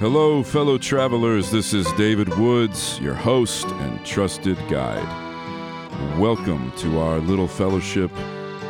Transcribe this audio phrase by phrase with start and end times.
[0.00, 1.50] Hello, fellow travelers.
[1.50, 5.06] This is David Woods, your host and trusted guide.
[6.18, 8.10] Welcome to our little fellowship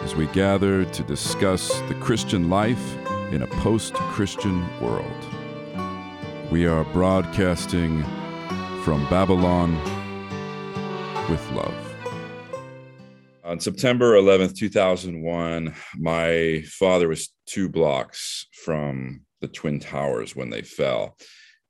[0.02, 2.96] as we gather to discuss the Christian life
[3.30, 5.06] in a post Christian world.
[6.50, 8.02] We are broadcasting
[8.82, 9.76] from Babylon
[11.30, 11.94] with love.
[13.44, 20.62] On September 11th, 2001, my father was two blocks from the Twin Towers when they
[20.62, 21.16] fell.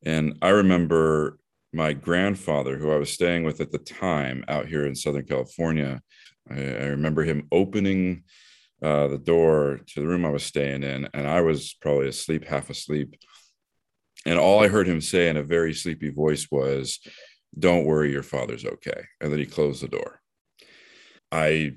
[0.05, 1.38] And I remember
[1.73, 6.01] my grandfather, who I was staying with at the time out here in Southern California,
[6.51, 8.24] I, I remember him opening
[8.83, 12.46] uh, the door to the room I was staying in, and I was probably asleep,
[12.46, 13.15] half asleep.
[14.27, 16.98] And all I heard him say in a very sleepy voice was,
[17.59, 19.05] Don't worry, your father's okay.
[19.21, 20.21] And then he closed the door.
[21.30, 21.73] I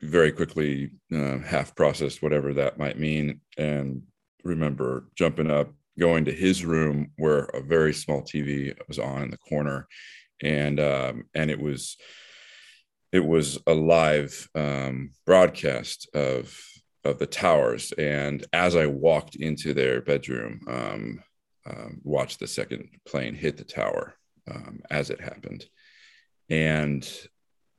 [0.00, 4.02] very quickly uh, half processed whatever that might mean and
[4.44, 9.30] remember jumping up, going to his room where a very small TV was on in
[9.30, 9.88] the corner,
[10.42, 11.96] and um, and it was
[13.12, 16.56] it was a live um, broadcast of
[17.04, 17.92] of the towers.
[17.92, 21.22] And as I walked into their bedroom, um,
[21.66, 24.14] um, watched the second plane hit the tower
[24.50, 25.64] um, as it happened,
[26.50, 27.08] and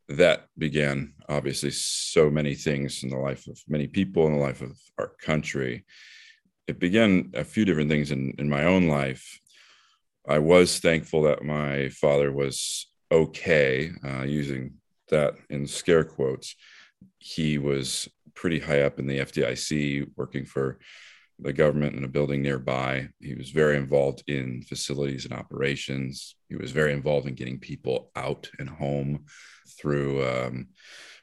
[0.08, 4.62] that began obviously so many things in the life of many people in the life
[4.62, 5.84] of our country
[6.68, 9.40] it began a few different things in, in my own life.
[10.28, 14.76] I was thankful that my father was okay, uh, using
[15.10, 16.56] that in scare quotes.
[17.20, 20.80] He was pretty high up in the FDIC, working for
[21.40, 23.10] the government in a building nearby.
[23.20, 26.36] He was very involved in facilities and operations.
[26.50, 29.26] He was very involved in getting people out and home
[29.80, 30.68] through um,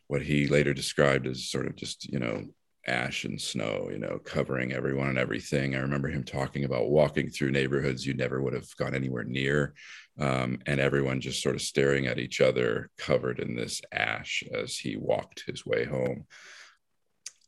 [0.06, 2.44] what he later described as sort of just, you know,
[2.86, 5.74] ash and snow, you know, covering everyone and everything.
[5.74, 9.74] I remember him talking about walking through neighborhoods you never would have gone anywhere near,
[10.18, 14.76] um, and everyone just sort of staring at each other, covered in this ash as
[14.76, 16.26] he walked his way home.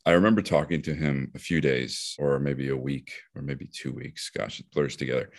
[0.07, 3.93] I remember talking to him a few days, or maybe a week, or maybe two
[3.93, 4.31] weeks.
[4.31, 5.31] Gosh, it blurs together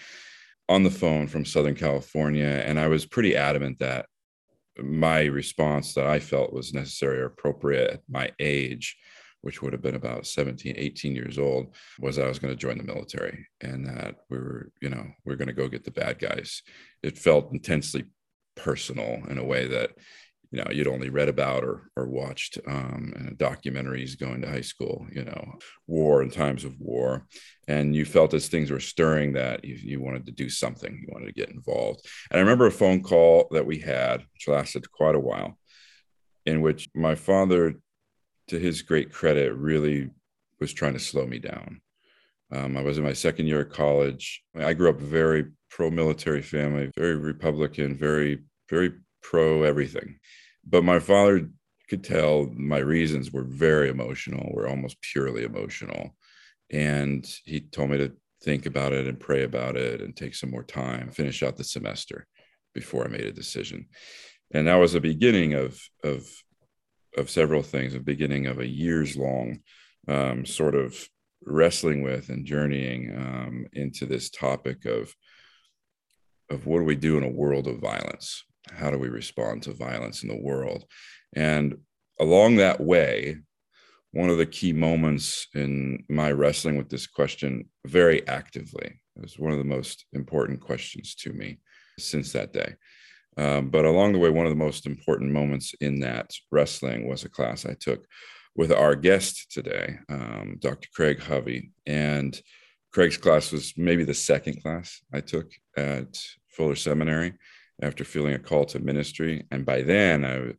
[0.68, 2.64] on the phone from Southern California.
[2.66, 4.08] And I was pretty adamant that
[4.78, 8.98] my response that I felt was necessary or appropriate at my age
[9.46, 12.80] which would have been about 17, 18 years old, was I was going to join
[12.80, 15.92] the military and that we were, you know, we are going to go get the
[15.92, 16.64] bad guys.
[17.04, 18.06] It felt intensely
[18.56, 19.92] personal in a way that,
[20.50, 25.06] you know, you'd only read about or, or watched um, documentaries going to high school,
[25.12, 27.28] you know, war and times of war.
[27.68, 31.14] And you felt as things were stirring that you, you wanted to do something, you
[31.14, 32.04] wanted to get involved.
[32.32, 35.56] And I remember a phone call that we had, which lasted quite a while,
[36.48, 37.76] in which my father
[38.48, 40.10] to his great credit, really
[40.60, 41.82] was trying to slow me down.
[42.52, 44.44] Um, I was in my second year of college.
[44.56, 50.20] I grew up very pro military family, very Republican, very, very pro everything.
[50.66, 51.50] But my father
[51.90, 56.16] could tell my reasons were very emotional, were almost purely emotional.
[56.72, 60.52] And he told me to think about it and pray about it and take some
[60.52, 62.28] more time, finish out the semester
[62.74, 63.88] before I made a decision.
[64.52, 66.28] And that was the beginning of, of
[67.18, 69.60] of several things, a beginning of a years long
[70.08, 71.08] um, sort of
[71.44, 75.14] wrestling with and journeying um, into this topic of
[76.52, 78.44] of what do we do in a world of violence?
[78.72, 80.86] How do we respond to violence in the world?
[81.36, 81.78] And
[82.20, 83.38] along that way,
[84.16, 89.38] one of the key moments in my wrestling with this question very actively it was
[89.38, 91.60] one of the most important questions to me
[92.00, 92.76] since that day
[93.38, 97.24] um, but along the way, one of the most important moments in that wrestling was
[97.24, 98.06] a class I took
[98.56, 100.88] with our guest today, um, Dr.
[100.94, 101.72] Craig Hovey.
[101.86, 102.40] And
[102.94, 107.34] Craig's class was maybe the second class I took at Fuller Seminary
[107.82, 109.46] after feeling a call to ministry.
[109.52, 110.54] And by then, I,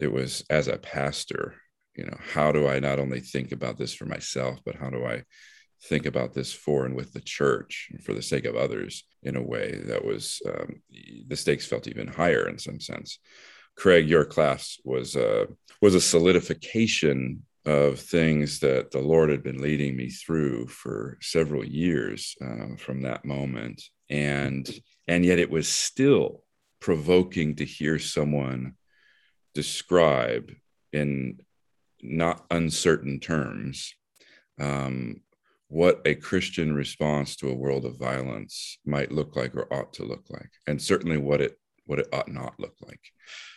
[0.00, 1.54] it was as a pastor,
[1.94, 5.04] you know, how do I not only think about this for myself, but how do
[5.04, 5.24] I
[5.84, 9.42] think about this for and with the church for the sake of others in a
[9.42, 10.82] way that was um,
[11.26, 13.18] the stakes felt even higher in some sense.
[13.76, 15.46] Craig, your class was uh,
[15.80, 21.64] was a solidification of things that the Lord had been leading me through for several
[21.64, 24.68] years uh, from that moment, and
[25.08, 26.44] and yet it was still
[26.80, 28.74] provoking to hear someone
[29.54, 30.50] describe
[30.92, 31.40] in
[32.02, 33.94] not uncertain terms
[34.60, 35.20] um,
[35.72, 40.04] what a Christian response to a world of violence might look like or ought to
[40.04, 43.00] look like, and certainly what it what it ought not look like.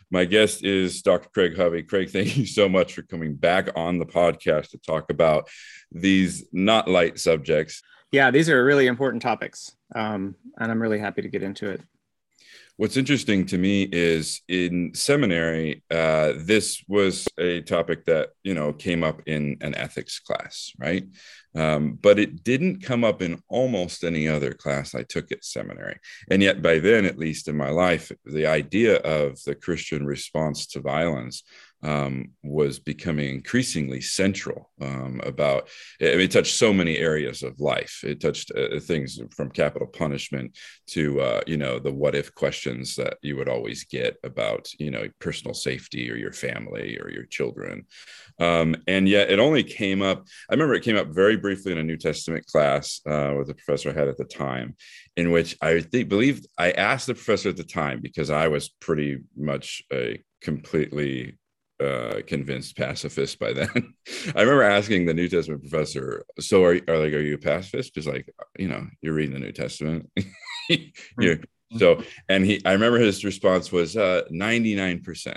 [0.10, 1.28] My guest is Dr.
[1.34, 1.84] Craig Hovey.
[1.84, 5.50] Craig, thank you so much for coming back on the podcast to talk about
[5.92, 7.82] these not light subjects.
[8.12, 9.76] Yeah, these are really important topics.
[9.94, 11.82] um, and I'm really happy to get into it.
[12.78, 18.74] What's interesting to me is in seminary, uh, this was a topic that you know
[18.74, 21.06] came up in an ethics class, right?
[21.56, 25.98] Um, but it didn't come up in almost any other class I took at seminary.
[26.30, 30.66] And yet, by then, at least in my life, the idea of the Christian response
[30.68, 31.44] to violence
[31.86, 35.70] um, was becoming increasingly central um, about
[36.02, 38.02] I mean, it touched so many areas of life.
[38.04, 42.96] It touched uh, things from capital punishment to uh, you know the what if questions
[42.96, 47.26] that you would always get about you know personal safety or your family or your
[47.26, 47.86] children.
[48.40, 51.78] Um, and yet it only came up i remember it came up very briefly in
[51.78, 54.76] a new testament class uh, with the professor i had at the time
[55.16, 59.20] in which i believe i asked the professor at the time because i was pretty
[59.38, 61.38] much a completely
[61.84, 63.70] uh, convinced pacifist by then.
[64.36, 67.94] I remember asking the New Testament professor, "So are, are like are you a pacifist?"
[67.94, 70.10] Because like you know you're reading the New Testament.
[70.70, 71.42] you
[71.78, 75.36] so and he I remember his response was uh 99%.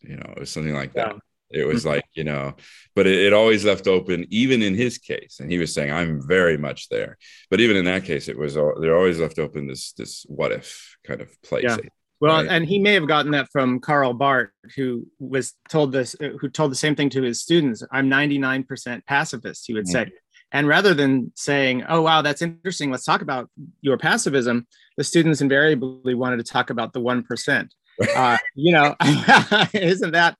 [0.00, 1.14] You know, it was something like that.
[1.14, 1.18] Yeah.
[1.50, 2.54] It was like, you know,
[2.94, 5.38] but it, it, always left open, even in his case.
[5.40, 7.16] And he was saying, I'm very much there.
[7.50, 10.98] But even in that case, it was, they're always left open this, this what if
[11.06, 11.64] kind of place.
[11.64, 11.78] Yeah.
[12.20, 12.50] Well, right.
[12.50, 16.48] and he may have gotten that from Karl Barth, who was told this, uh, who
[16.48, 17.82] told the same thing to his students.
[17.92, 20.10] I'm 99% pacifist, he would mm-hmm.
[20.10, 20.12] say.
[20.50, 22.90] And rather than saying, "Oh, wow, that's interesting.
[22.90, 23.50] Let's talk about
[23.82, 24.66] your pacifism,"
[24.96, 27.74] the students invariably wanted to talk about the one percent.
[28.16, 28.96] uh, you know,
[29.74, 30.36] isn't that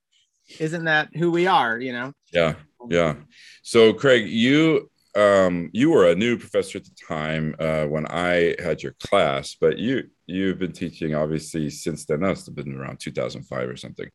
[0.59, 1.79] isn't that who we are?
[1.79, 2.13] You know.
[2.33, 2.55] Yeah,
[2.89, 3.15] yeah.
[3.61, 8.55] So, Craig, you um, you were a new professor at the time uh, when I
[8.59, 12.21] had your class, but you you've been teaching obviously since then.
[12.21, 14.09] That's been around 2005 or something,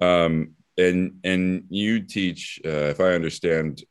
[0.00, 3.82] um, and and you teach, uh, if I understand,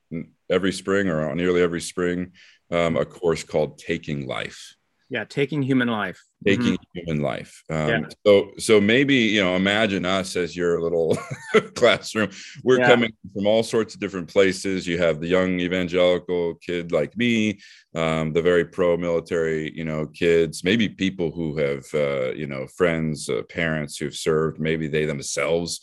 [0.50, 2.32] every spring or nearly every spring,
[2.72, 4.77] um, a course called Taking Life
[5.10, 7.00] yeah taking human life taking mm-hmm.
[7.00, 8.02] human life um, yeah.
[8.26, 11.18] so so maybe you know imagine us as your little
[11.76, 12.30] classroom
[12.64, 12.88] we're yeah.
[12.88, 17.58] coming from all sorts of different places you have the young evangelical kid like me
[17.96, 23.30] um, the very pro-military you know kids maybe people who have uh, you know friends
[23.30, 25.80] uh, parents who've served maybe they themselves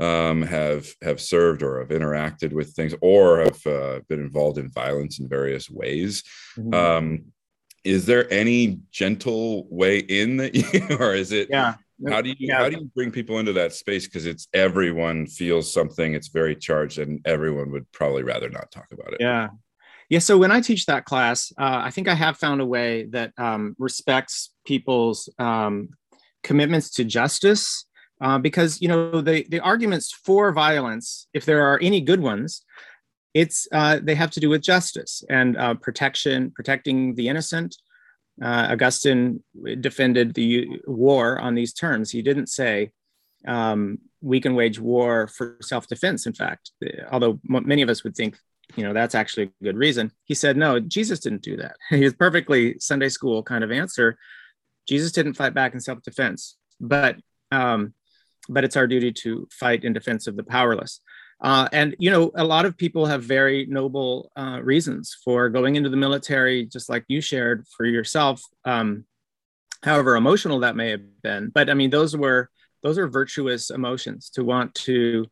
[0.00, 4.70] um, have have served or have interacted with things or have uh, been involved in
[4.70, 6.22] violence in various ways
[6.56, 6.72] mm-hmm.
[7.84, 11.74] Is there any gentle way in that you or is it yeah.
[12.08, 12.58] how do you yeah.
[12.58, 14.06] how do you bring people into that space?
[14.06, 18.86] Because it's everyone feels something it's very charged and everyone would probably rather not talk
[18.92, 19.18] about it.
[19.20, 19.48] Yeah.
[20.08, 23.04] Yeah so when i teach that class uh, i think i have found a way
[23.04, 25.90] that um, respects people's um,
[26.42, 27.86] commitments to justice
[28.20, 32.64] uh, because you know the, the arguments for violence if there are any good ones
[33.34, 37.76] it's uh, they have to do with justice and uh, protection, protecting the innocent.
[38.42, 39.42] Uh, Augustine
[39.80, 42.10] defended the war on these terms.
[42.10, 42.90] He didn't say
[43.46, 46.26] um, we can wage war for self-defense.
[46.26, 46.72] In fact,
[47.10, 48.36] although many of us would think
[48.76, 50.80] you know that's actually a good reason, he said no.
[50.80, 51.76] Jesus didn't do that.
[51.90, 54.18] He was perfectly Sunday school kind of answer.
[54.88, 57.16] Jesus didn't fight back in self-defense, but
[57.52, 57.94] um,
[58.48, 61.00] but it's our duty to fight in defense of the powerless.
[61.40, 65.76] Uh, and you know, a lot of people have very noble uh, reasons for going
[65.76, 68.42] into the military, just like you shared for yourself.
[68.64, 69.04] Um,
[69.82, 72.50] however emotional that may have been, but I mean, those were
[72.82, 75.26] those are virtuous emotions to want to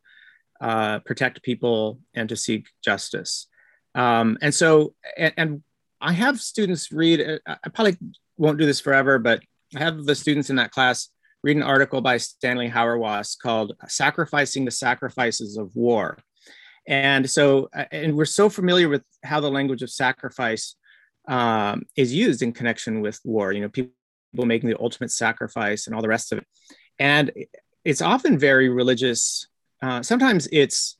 [0.61, 3.47] uh, protect people and to seek justice.
[3.95, 5.63] Um, and so, and, and,
[6.01, 7.19] I have students read.
[7.45, 7.97] Uh, I probably
[8.37, 9.41] won't do this forever, but
[9.75, 11.09] I have the students in that class
[11.43, 16.17] read an article by Stanley Hauerwas called Sacrificing the Sacrifices of War.
[16.87, 20.75] And so, uh, and we're so familiar with how the language of sacrifice
[21.27, 23.93] um, is used in connection with war, you know, people
[24.33, 26.47] making the ultimate sacrifice and all the rest of it.
[26.97, 27.31] And
[27.85, 29.47] it's often very religious.
[29.81, 30.97] Uh, sometimes it's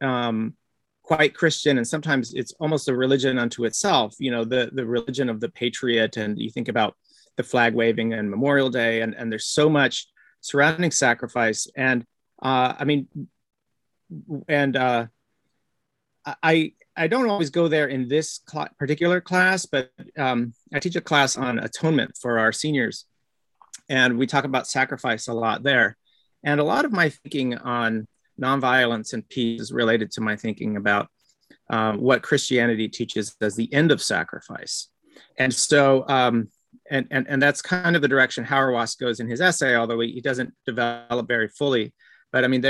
[0.00, 0.54] um,
[1.02, 5.28] quite Christian, and sometimes it's almost a religion unto itself, you know, the, the religion
[5.28, 6.16] of the patriot.
[6.16, 6.94] And you think about
[7.36, 10.06] the flag waving and Memorial Day, and, and there's so much
[10.40, 11.66] surrounding sacrifice.
[11.76, 12.04] And
[12.42, 13.08] uh, I mean,
[14.48, 15.06] and uh,
[16.42, 20.96] I I don't always go there in this cl- particular class, but um, I teach
[20.96, 23.06] a class on atonement for our seniors,
[23.88, 25.96] and we talk about sacrifice a lot there.
[26.44, 28.06] And a lot of my thinking on
[28.40, 31.08] nonviolence and peace is related to my thinking about
[31.70, 34.88] um, what Christianity teaches as the end of sacrifice.
[35.38, 36.48] And so um,
[36.90, 40.12] and, and, and that's kind of the direction Hauerwas goes in his essay, although he,
[40.12, 41.94] he doesn't develop very fully.
[42.32, 42.64] But I mean,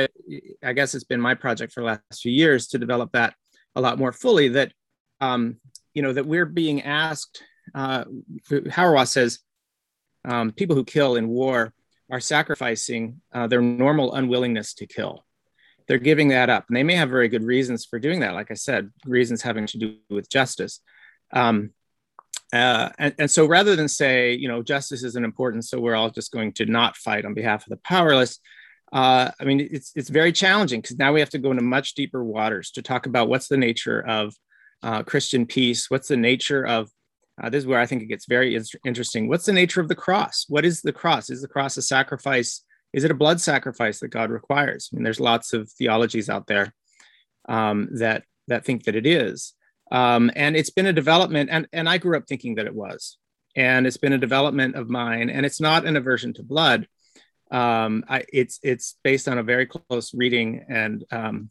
[0.62, 3.34] I guess it's been my project for the last few years to develop that
[3.74, 4.48] a lot more fully.
[4.48, 4.72] That
[5.20, 5.56] um,
[5.94, 7.42] you know that we're being asked
[7.74, 8.04] uh,
[8.50, 9.38] Hauerwas says
[10.24, 11.72] um, people who kill in war
[12.10, 15.24] are sacrificing uh, their normal unwillingness to kill.
[15.86, 18.34] They're giving that up, and they may have very good reasons for doing that.
[18.34, 20.80] Like I said, reasons having to do with justice.
[21.32, 21.70] Um,
[22.54, 26.10] uh, and, and, so rather than say, you know, justice isn't important, so we're all
[26.10, 28.38] just going to not fight on behalf of the powerless,
[28.92, 31.94] uh, I mean, it's, it's very challenging because now we have to go into much
[31.94, 34.34] deeper waters to talk about what's the nature of
[34.84, 36.90] uh, Christian peace, what's the nature of
[37.42, 39.28] uh, this is where I think it gets very interesting.
[39.28, 40.44] What's the nature of the cross?
[40.48, 41.30] What is the cross?
[41.30, 42.62] Is the cross a sacrifice?
[42.92, 44.88] Is it a blood sacrifice that God requires?
[44.92, 46.72] I mean, there's lots of theologies out there
[47.48, 49.54] um, that that think that it is,
[49.90, 51.50] um, and it's been a development.
[51.50, 53.18] And and I grew up thinking that it was,
[53.56, 55.30] and it's been a development of mine.
[55.30, 56.88] And it's not an aversion to blood.
[57.50, 61.50] Um, I, it's it's based on a very close reading and um,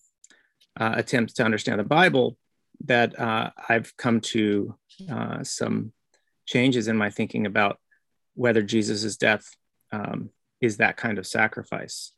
[0.79, 2.37] uh, attempts to understand the Bible
[2.85, 4.75] that uh, I've come to
[5.09, 5.93] uh, some
[6.45, 7.79] changes in my thinking about
[8.35, 9.45] whether Jesus' death
[9.91, 12.11] um, is that kind of sacrifice.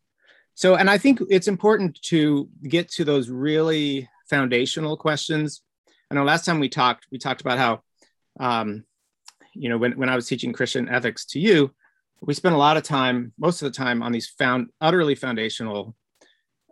[0.53, 5.61] So, and I think it's important to get to those really foundational questions.
[6.09, 7.81] I know last time we talked, we talked about how,
[8.39, 8.83] um,
[9.53, 11.71] you know, when, when I was teaching Christian ethics to you,
[12.21, 15.95] we spent a lot of time, most of the time, on these found utterly foundational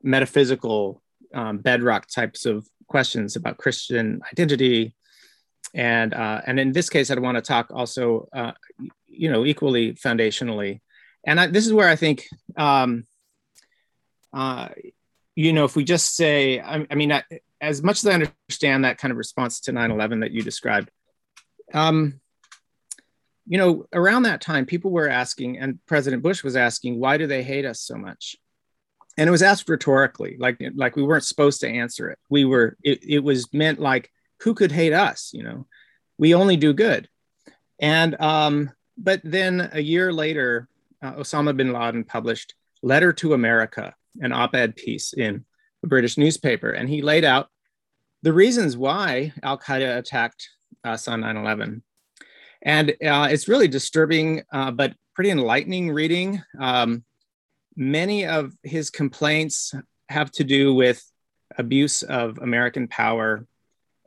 [0.01, 1.01] metaphysical
[1.33, 4.95] um, bedrock types of questions about Christian identity,
[5.73, 8.51] and uh, and in this case, I'd want to talk also, uh,
[9.07, 10.81] you know, equally foundationally,
[11.25, 13.05] and I, this is where I think, um,
[14.33, 14.69] uh,
[15.35, 17.23] you know, if we just say, I, I mean, I,
[17.63, 20.91] as much as I understand that kind of response to 9/11 that you described,
[21.73, 22.19] um,
[23.47, 27.25] you know, around that time, people were asking, and President Bush was asking, why do
[27.25, 28.35] they hate us so much?
[29.17, 32.19] And it was asked rhetorically, like like we weren't supposed to answer it.
[32.29, 32.77] We were.
[32.83, 35.31] It, it was meant like who could hate us?
[35.33, 35.67] You know,
[36.17, 37.07] we only do good.
[37.79, 40.67] And um, but then a year later,
[41.01, 45.45] uh, Osama bin Laden published "Letter to America," an op-ed piece in
[45.83, 47.49] a British newspaper, and he laid out
[48.23, 50.49] the reasons why Al Qaeda attacked
[50.83, 51.81] us on 9/11.
[52.61, 56.41] And uh, it's really disturbing, uh, but pretty enlightening reading.
[56.59, 57.03] Um,
[57.75, 59.75] many of his complaints
[60.09, 61.03] have to do with
[61.57, 63.45] abuse of American power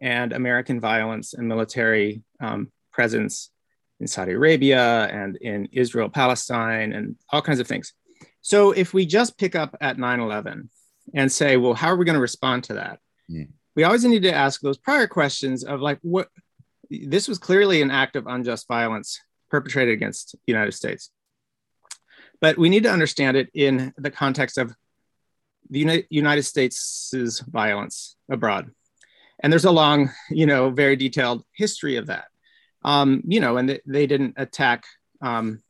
[0.01, 3.51] and American violence and military um, presence
[4.01, 7.93] in Saudi Arabia and in Israel, Palestine, and all kinds of things.
[8.41, 10.71] So if we just pick up at 9 11
[11.15, 13.01] and say, well, how are we going to respond to that?
[13.31, 13.49] Mm.
[13.77, 16.29] We always need to ask those prior questions of like, what
[16.91, 21.11] this was clearly an act of unjust violence perpetrated against the United States.
[22.41, 24.75] But we need to understand it in the context of
[25.71, 28.71] the United States' violence abroad.
[29.41, 32.27] And there's a long, you know, very detailed history of that.
[32.83, 34.85] Um, you know, and they, didn't attack,
[35.21, 35.63] um,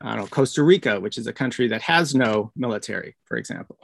[0.00, 3.78] I don't know, Costa Rica, which is a country that has no military, for example.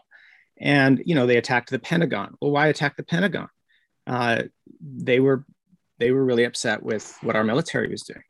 [0.63, 2.37] And, you know, they attacked the Pentagon.
[2.41, 3.49] Well, why attack the Pentagon?
[4.07, 4.45] Uh,
[4.81, 5.45] they were
[5.99, 8.23] they were really upset with what our military was doing.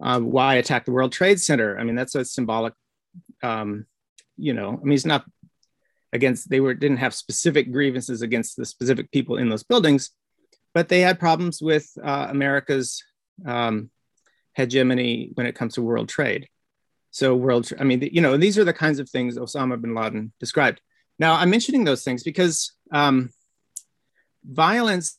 [0.00, 1.78] Um, why attack the World Trade Center?
[1.78, 2.72] I mean, that's a symbolic,
[3.42, 3.86] um,
[4.36, 5.24] you know, I mean, it's not
[6.12, 10.10] against, they were, didn't have specific grievances against the specific people in those buildings,
[10.72, 13.02] but they had problems with uh, America's
[13.44, 13.90] um,
[14.54, 16.48] hegemony when it comes to world trade.
[17.10, 20.32] So world, I mean, you know, these are the kinds of things Osama bin Laden
[20.40, 20.80] described.
[21.18, 23.30] Now, I'm mentioning those things because um,
[24.44, 25.18] violence,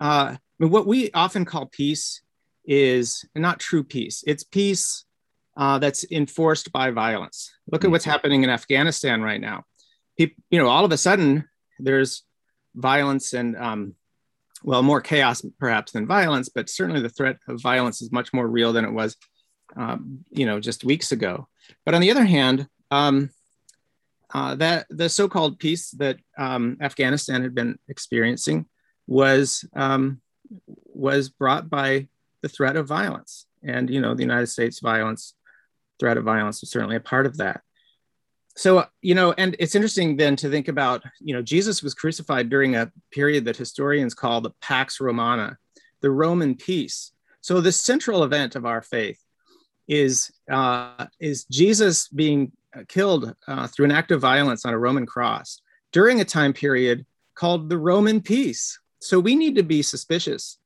[0.00, 2.22] uh, I mean, what we often call peace
[2.64, 4.22] is not true peace.
[4.26, 5.04] It's peace
[5.56, 7.50] uh, that's enforced by violence.
[7.70, 8.12] Look at what's mm-hmm.
[8.12, 9.64] happening in Afghanistan right now.
[10.16, 12.24] People, you know, all of a sudden there's
[12.74, 13.94] violence and um,
[14.62, 18.46] well, more chaos perhaps than violence, but certainly the threat of violence is much more
[18.46, 19.16] real than it was,
[19.76, 21.48] um, you know, just weeks ago.
[21.84, 23.30] But on the other hand, um,
[24.34, 28.66] uh, that the so-called peace that um, Afghanistan had been experiencing
[29.06, 30.20] was um,
[30.86, 32.08] was brought by
[32.42, 35.34] the threat of violence, and you know, the United States violence
[35.98, 37.62] threat of violence was certainly a part of that.
[38.56, 42.50] So you know and it's interesting then to think about you know jesus was crucified
[42.50, 45.56] during a period that historians call the pax romana
[46.00, 47.12] the roman peace.
[47.40, 49.20] So the central event of our faith
[49.86, 52.52] is uh, is jesus being
[52.88, 55.60] killed uh, through an act of violence on a roman cross
[55.92, 60.58] during a time period called the roman peace so we need to be suspicious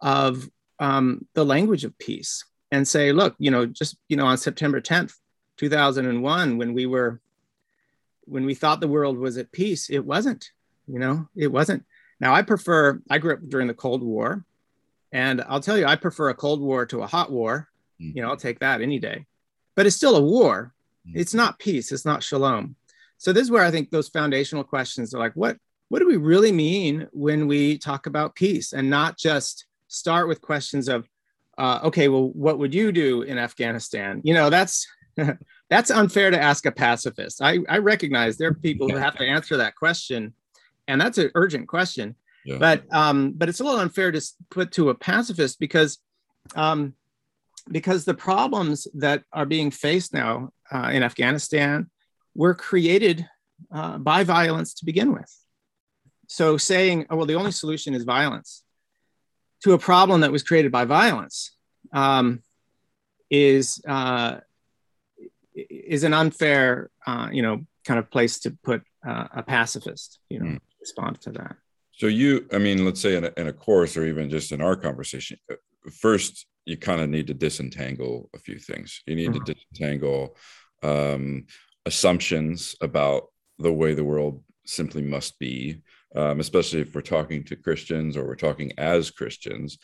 [0.00, 0.48] of
[0.80, 4.80] um, the language of peace and say look you know just you know on september
[4.80, 5.14] 10th
[5.56, 7.20] 2001 when we were
[8.28, 10.52] when we thought the world was at peace, it wasn't.
[10.86, 11.84] You know, it wasn't.
[12.20, 13.00] Now I prefer.
[13.10, 14.44] I grew up during the Cold War,
[15.12, 17.68] And I'll tell you, I prefer a cold war to a hot war.
[18.00, 18.16] Mm.
[18.16, 19.26] You know, I'll take that any day.
[19.74, 20.72] But it's still a war.
[21.08, 21.12] Mm.
[21.14, 21.92] It's not peace.
[21.92, 22.76] It's not shalom.
[23.16, 25.56] So this is where I think those foundational questions are like, what
[25.88, 30.42] what do we really mean when we talk about peace, and not just start with
[30.42, 31.08] questions of,
[31.56, 34.20] uh, okay, well, what would you do in Afghanistan?
[34.22, 34.86] You know, that's
[35.70, 37.42] that's unfair to ask a pacifist.
[37.42, 40.34] I, I recognize there are people who have to answer that question,
[40.86, 42.16] and that's an urgent question.
[42.44, 42.58] Yeah.
[42.58, 45.98] But um, but it's a little unfair to put to a pacifist because
[46.54, 46.94] um,
[47.70, 51.90] because the problems that are being faced now uh, in Afghanistan
[52.34, 53.26] were created
[53.72, 55.32] uh, by violence to begin with.
[56.28, 58.62] So saying, oh well, the only solution is violence
[59.64, 61.52] to a problem that was created by violence
[61.92, 62.42] um,
[63.30, 64.38] is uh,
[65.54, 70.38] is an unfair, uh, you know, kind of place to put uh, a pacifist, you
[70.38, 70.60] know, Mm.
[70.80, 71.56] respond to that.
[71.92, 74.60] So you, I mean, let's say in a, in a course or even just in
[74.60, 75.56] our conversation, uh,
[75.90, 79.02] first you kind of need to disentangle a few things.
[79.06, 79.44] You need Mhm.
[79.46, 80.36] to disentangle
[80.82, 81.46] um,
[81.86, 85.82] assumptions about the way the world simply must be,
[86.14, 89.78] um, especially if we're talking to Christians or we're talking as Christians.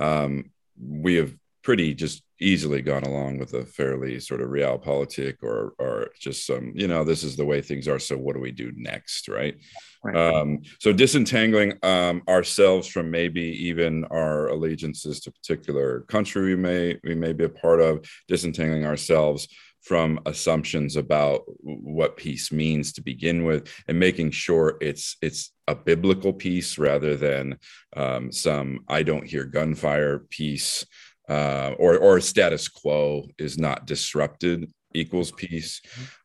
[0.00, 1.32] Um, we have
[1.62, 6.72] pretty just easily gone along with a fairly sort of realpolitik or or just some
[6.74, 9.56] you know this is the way things are so what do we do next right
[10.02, 10.16] Right.
[10.16, 16.98] um, so disentangling um, ourselves from maybe even our allegiances to particular country we may
[17.04, 19.46] we may be a part of disentangling ourselves
[19.82, 25.74] from assumptions about what peace means to begin with and making sure it's it's a
[25.74, 27.58] biblical peace rather than
[27.96, 30.84] um, some i don't hear gunfire peace
[31.30, 35.80] uh, or or status quo is not disrupted equals peace.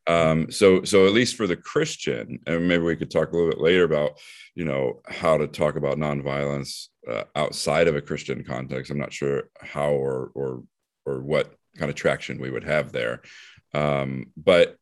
[0.07, 3.51] Um, so so at least for the Christian, and maybe we could talk a little
[3.51, 4.19] bit later about
[4.55, 8.91] you know how to talk about nonviolence uh, outside of a Christian context.
[8.91, 10.63] I'm not sure how or or
[11.05, 13.21] or what kind of traction we would have there.
[13.75, 14.77] Um, but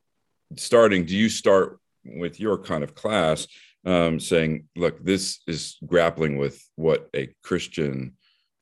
[0.56, 3.48] starting, do you start with your kind of class
[3.86, 8.14] um, saying, look, this is grappling with what a Christian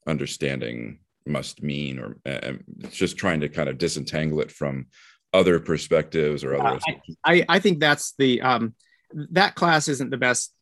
[0.08, 2.54] understanding must mean, or uh,
[2.90, 4.88] just trying to kind of disentangle it from
[5.34, 6.80] other perspectives or other.
[6.88, 8.76] Yeah, I, I think that's the um,
[9.32, 10.54] that class isn't the best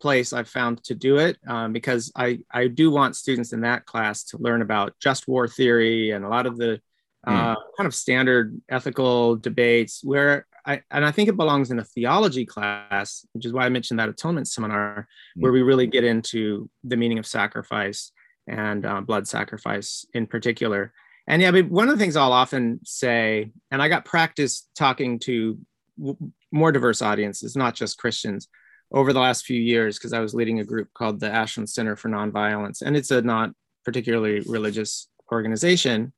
[0.00, 3.86] place I've found to do it um, because I I do want students in that
[3.86, 6.80] class to learn about just war theory and a lot of the
[7.26, 11.84] uh, kind of standard ethical debates where I and I think it belongs in a
[11.84, 16.68] theology class, which is why I mentioned that atonement seminar where we really get into
[16.84, 18.12] the meaning of sacrifice
[18.46, 20.92] and uh, blood sacrifice in particular.
[21.26, 25.18] And yeah, but one of the things I'll often say, and I got practice talking
[25.20, 25.58] to
[25.98, 26.18] w-
[26.52, 28.48] more diverse audiences, not just Christians,
[28.92, 31.96] over the last few years, because I was leading a group called the Ashland Center
[31.96, 33.50] for Nonviolence, and it's a not
[33.84, 36.12] particularly religious organization.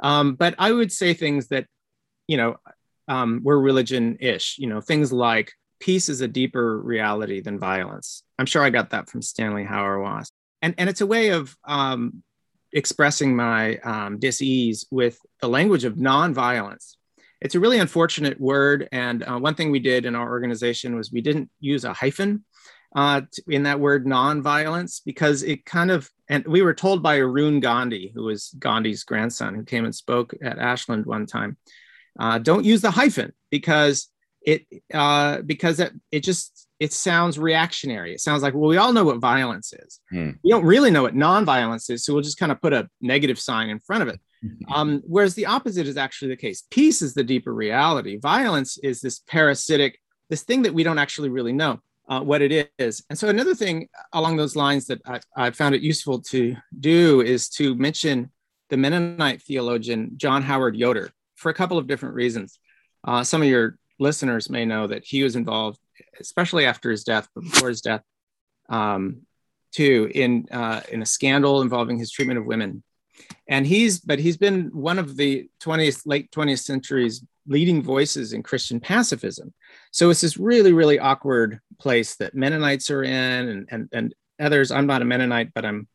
[0.00, 1.66] Um, but I would say things that,
[2.28, 2.56] you know,
[3.08, 4.56] um, were religion-ish.
[4.58, 8.22] You know, things like peace is a deeper reality than violence.
[8.38, 10.30] I'm sure I got that from Stanley Hauerwas,
[10.62, 12.22] and and it's a way of um,
[12.72, 16.96] expressing my um, dis-ease with the language of nonviolence.
[17.40, 21.12] It's a really unfortunate word, and uh, one thing we did in our organization was
[21.12, 22.44] we didn't use a hyphen
[22.94, 27.60] uh, in that word nonviolence because it kind of and we were told by Arun
[27.60, 31.56] Gandhi, who was Gandhi's grandson, who came and spoke at Ashland one time,
[32.18, 34.08] uh, don't use the hyphen because
[34.42, 38.12] it uh, because it, it just it sounds reactionary.
[38.12, 40.00] It sounds like well, we all know what violence is.
[40.10, 40.30] Hmm.
[40.42, 43.38] We don't really know what nonviolence is, so we'll just kind of put a negative
[43.38, 44.20] sign in front of it.
[44.72, 46.62] Um, whereas the opposite is actually the case.
[46.70, 48.18] Peace is the deeper reality.
[48.18, 49.98] Violence is this parasitic,
[50.30, 53.02] this thing that we don't actually really know uh, what it is.
[53.10, 57.20] And so another thing along those lines that I, I found it useful to do
[57.20, 58.30] is to mention
[58.70, 62.58] the Mennonite theologian John Howard Yoder for a couple of different reasons.
[63.04, 65.78] Uh, some of your listeners may know that he was involved,
[66.20, 68.02] especially after his death, but before his death,
[68.68, 69.22] um,
[69.72, 72.82] too, in uh, in a scandal involving his treatment of women.
[73.48, 78.42] And he's, but he's been one of the 20th, late 20th century's leading voices in
[78.42, 79.52] Christian pacifism.
[79.90, 84.70] So it's this really, really awkward place that Mennonites are in, and and, and others.
[84.70, 85.88] I'm not a Mennonite, but I'm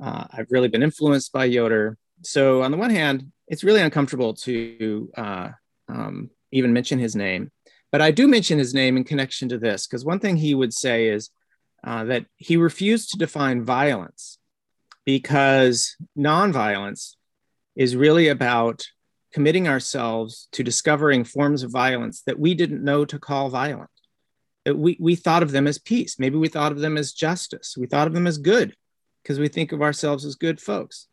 [0.00, 1.96] uh, I've really been influenced by Yoder.
[2.22, 5.50] So on the one hand, it's really uncomfortable to uh,
[5.88, 7.50] um, even mention his name,
[7.92, 10.72] but I do mention his name in connection to this because one thing he would
[10.72, 11.30] say is
[11.82, 14.38] uh, that he refused to define violence
[15.04, 17.14] because nonviolence
[17.74, 18.86] is really about
[19.32, 23.90] committing ourselves to discovering forms of violence that we didn't know to call violent.
[24.64, 26.18] That we, we thought of them as peace.
[26.18, 27.76] Maybe we thought of them as justice.
[27.78, 28.74] We thought of them as good
[29.22, 31.06] because we think of ourselves as good folks.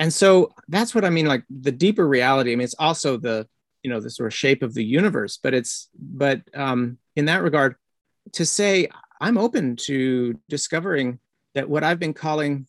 [0.00, 2.52] And so that's what I mean, like the deeper reality.
[2.52, 3.46] I mean, it's also the,
[3.82, 7.42] you know, the sort of shape of the universe, but it's, but um, in that
[7.42, 7.76] regard,
[8.32, 8.88] to say,
[9.20, 11.18] I'm open to discovering
[11.54, 12.66] that what I've been calling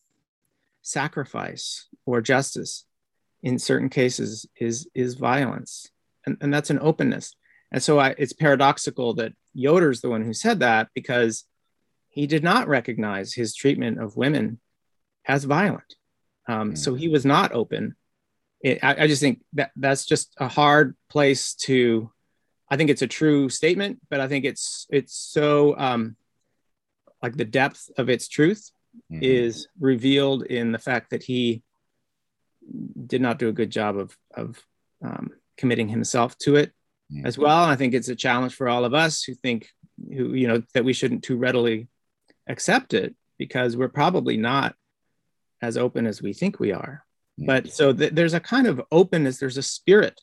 [0.82, 2.86] sacrifice or justice
[3.42, 5.90] in certain cases is, is violence.
[6.26, 7.36] And, and that's an openness.
[7.72, 11.46] And so I, it's paradoxical that Yoder's the one who said that because
[12.10, 14.60] he did not recognize his treatment of women
[15.28, 15.96] as violent.
[16.48, 16.78] Um, mm.
[16.78, 17.96] So he was not open.
[18.64, 22.10] It, I, I, just think that that's just a hard place to.
[22.70, 26.16] I think it's a true statement, but I think it's it's so um,
[27.22, 28.72] like the depth of its truth
[29.12, 29.22] mm.
[29.22, 31.62] is revealed in the fact that he
[33.06, 34.64] did not do a good job of of
[35.04, 36.72] um, committing himself to it
[37.12, 37.26] mm.
[37.26, 37.64] as well.
[37.64, 39.70] And I think it's a challenge for all of us who think
[40.10, 41.88] who you know that we shouldn't too readily
[42.48, 44.76] accept it because we're probably not
[45.62, 47.06] as open as we think we are.
[47.38, 50.20] But so th- there's a kind of openness, there's a spirit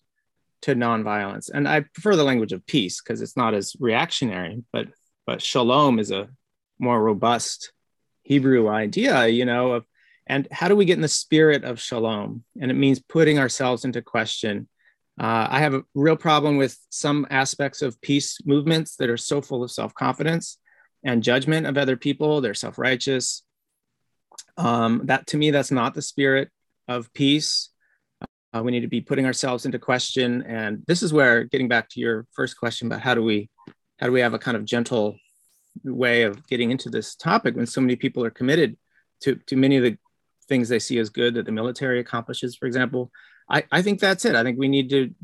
[0.63, 1.51] to nonviolence.
[1.53, 4.89] And I prefer the language of peace because it's not as reactionary, but
[5.27, 6.29] but shalom is a
[6.79, 7.73] more robust
[8.23, 9.85] Hebrew idea, you know, of
[10.27, 12.45] and how do we get in the spirit of shalom?
[12.61, 14.69] And it means putting ourselves into question.
[15.21, 19.43] Uh, I have a real problem with some aspects of peace movements that are so
[19.43, 20.59] full of self confidence
[21.03, 22.41] and judgment of other people.
[22.41, 23.43] They're self righteous.
[24.57, 26.51] Um, that to me, that's not the spirit
[26.91, 27.71] of peace.
[28.53, 31.89] Uh, we need to be putting ourselves into question, and this is where, getting back
[31.89, 33.49] to your first question about how do we,
[33.99, 35.17] how do we have a kind of gentle
[35.85, 38.77] way of getting into this topic when so many people are committed
[39.21, 39.97] to to many of the
[40.49, 43.11] things they see as good that the military accomplishes, for example.
[43.49, 44.35] I, I think that's it.
[44.35, 45.15] I think we need to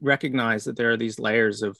[0.00, 1.76] recognize that there are these layers of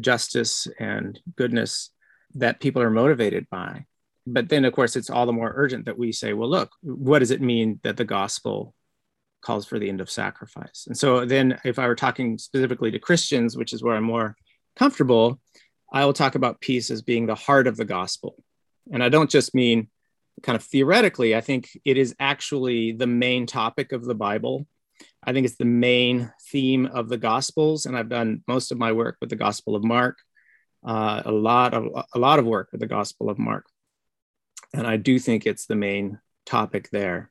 [0.00, 1.90] justice and goodness
[2.34, 3.86] that people are motivated by.
[4.26, 7.20] But then, of course, it's all the more urgent that we say, well, look, what
[7.20, 8.74] does it mean that the gospel
[9.42, 10.84] calls for the end of sacrifice?
[10.86, 14.36] And so then, if I were talking specifically to Christians, which is where I'm more
[14.76, 15.40] comfortable,
[15.92, 18.42] I will talk about peace as being the heart of the gospel.
[18.92, 19.88] And I don't just mean
[20.42, 24.66] kind of theoretically, I think it is actually the main topic of the Bible.
[25.22, 28.92] I think it's the main theme of the Gospels, and I've done most of my
[28.92, 30.16] work with the Gospel of Mark
[30.84, 33.66] uh, a lot of a lot of work with the Gospel of Mark,
[34.72, 37.30] and I do think it's the main topic there.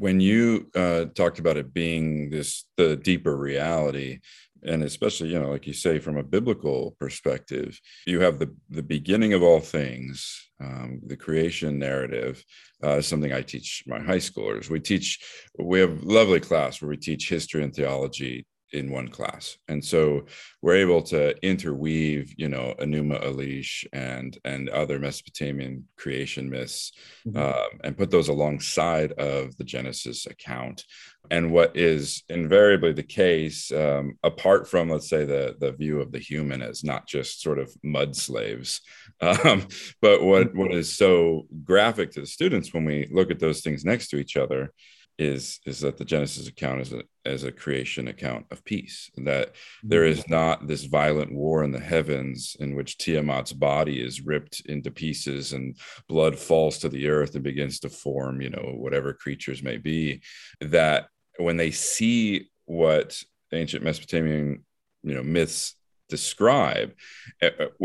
[0.00, 4.20] When you uh, talked about it being this the deeper reality,
[4.62, 8.82] and especially you know like you say from a biblical perspective you have the the
[8.82, 12.44] beginning of all things um, the creation narrative
[12.82, 14.68] uh, something i teach my high schoolers.
[14.68, 15.18] We teach
[15.58, 20.24] we have lovely class where we teach history and theology in one class and so
[20.62, 26.92] we're able to interweave you know enuma elish and and other mesopotamian creation myths
[27.26, 27.38] mm-hmm.
[27.38, 30.84] uh, and put those alongside of the genesis account
[31.30, 36.12] and what is invariably the case um, apart from let's say the the view of
[36.12, 38.80] the human as not just sort of mud slaves
[39.20, 39.66] um,
[40.00, 43.84] but what what is so graphic to the students when we look at those things
[43.84, 44.72] next to each other
[45.20, 49.10] is is that the Genesis account is a as a creation account of peace.
[49.18, 50.32] That there is mm-hmm.
[50.32, 55.52] not this violent war in the heavens in which Tiamat's body is ripped into pieces
[55.52, 55.76] and
[56.08, 60.22] blood falls to the earth and begins to form, you know, whatever creatures may be.
[60.62, 64.64] That when they see what ancient Mesopotamian,
[65.02, 65.74] you know, myths
[66.08, 66.92] describe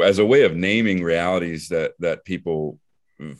[0.02, 2.80] as a way of naming realities that that people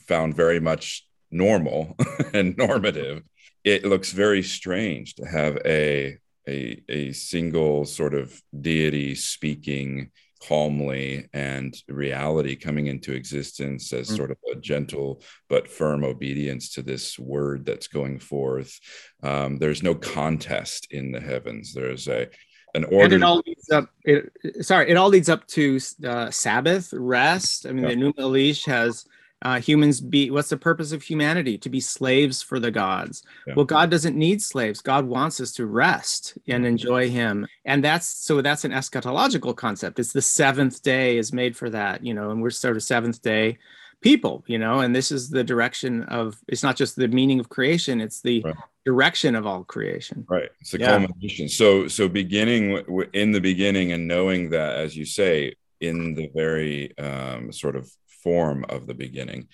[0.06, 1.96] found very much normal
[2.34, 3.24] and normative
[3.66, 10.12] it looks very strange to have a a, a single sort of deity speaking
[10.44, 14.16] calmly and reality coming into existence as mm-hmm.
[14.16, 18.80] sort of a gentle but firm obedience to this word that's going forth.
[19.24, 21.74] Um, there's no contest in the heavens.
[21.74, 22.28] There's a
[22.76, 23.06] an order.
[23.06, 23.90] And it all leads up.
[24.04, 24.32] It,
[24.66, 27.66] sorry, it all leads up to uh, Sabbath rest.
[27.66, 27.90] I mean, yeah.
[27.90, 29.06] the Enuma Elish has
[29.46, 31.56] uh, humans be what's the purpose of humanity?
[31.60, 33.22] To be slaves for the gods.
[33.46, 33.54] Yeah.
[33.56, 34.82] well god doesn't need slaves.
[34.82, 37.46] God wants us to rest and enjoy him.
[37.64, 40.00] And that's so that's an eschatological concept.
[40.00, 43.22] It's the seventh day is made for that you know and we're sort of seventh
[43.22, 43.60] day
[44.02, 47.50] people you know and this is the direction of it's not just the meaning of
[47.50, 48.56] creation it's the right.
[48.84, 50.26] direction of all creation.
[50.28, 50.50] Right.
[50.60, 50.98] It's the yeah.
[50.98, 51.50] culmination.
[51.50, 56.98] So so beginning in the beginning and knowing that as you say in the very
[56.98, 57.92] um, sort of
[58.26, 59.48] form of the beginning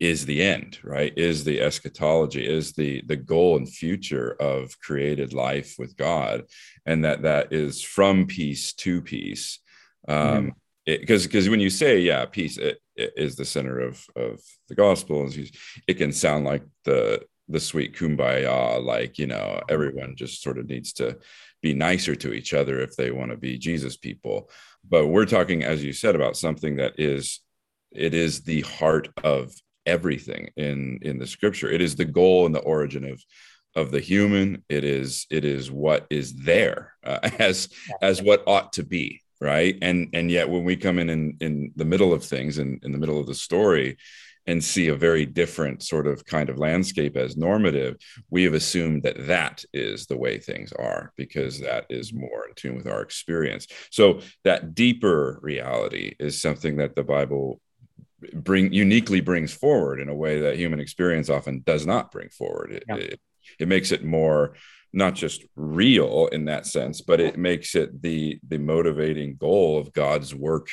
[0.00, 1.12] is the end right?
[1.16, 6.44] Is the eschatology is the the goal and future of created life with god.
[6.86, 9.58] And that that is from peace to peace.
[10.06, 10.52] Um
[10.86, 11.28] because mm-hmm.
[11.28, 15.28] because when you say yeah peace it, is the center of of the gospel
[15.86, 20.68] it can sound like the the sweet kumbaya like you know everyone just sort of
[20.68, 21.16] needs to
[21.62, 24.48] be nicer to each other if they want to be jesus people.
[24.88, 27.40] But we're talking as you said about something that is
[27.92, 29.52] it is the heart of
[29.86, 31.70] everything in in the scripture.
[31.70, 33.22] It is the goal and the origin of
[33.74, 34.64] of the human.
[34.68, 37.68] It is it is what is there uh, as
[38.02, 39.78] as what ought to be right?
[39.82, 42.86] And and yet when we come in in, in the middle of things and in,
[42.86, 43.96] in the middle of the story
[44.48, 47.96] and see a very different sort of kind of landscape as normative
[48.30, 52.54] we have assumed that that is the way things are because that is more in
[52.54, 53.66] tune with our experience.
[53.90, 57.60] So that deeper reality is something that the bible
[58.34, 62.72] bring uniquely brings forward in a way that human experience often does not bring forward.
[62.72, 62.96] It, yeah.
[62.96, 63.20] it,
[63.58, 64.54] it makes it more
[64.92, 69.92] not just real in that sense but it makes it the the motivating goal of
[69.92, 70.70] god's work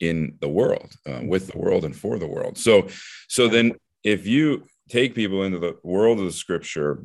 [0.00, 2.58] in the world uh, with the world and for the world.
[2.58, 2.88] So
[3.28, 3.72] so then
[4.04, 7.04] if you take people into the world of the scripture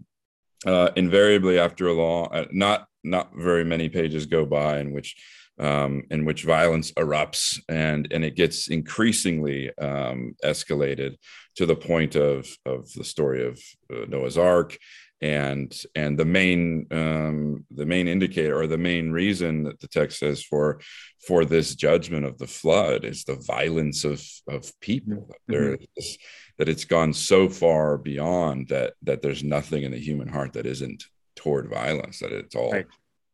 [0.66, 5.16] uh, invariably after a long uh, not not very many pages go by in which
[5.62, 11.16] um, in which violence erupts and and it gets increasingly um, escalated
[11.56, 13.62] to the point of of the story of
[13.94, 14.78] uh, Noah's Ark
[15.22, 20.20] and and the main um, the main indicator or the main reason that the text
[20.20, 20.82] says for
[21.28, 25.52] for this judgment of the flood is the violence of of people mm-hmm.
[25.52, 26.18] there is,
[26.58, 30.66] that it's gone so far beyond that that there's nothing in the human heart that
[30.66, 32.88] isn't toward violence that it's all right.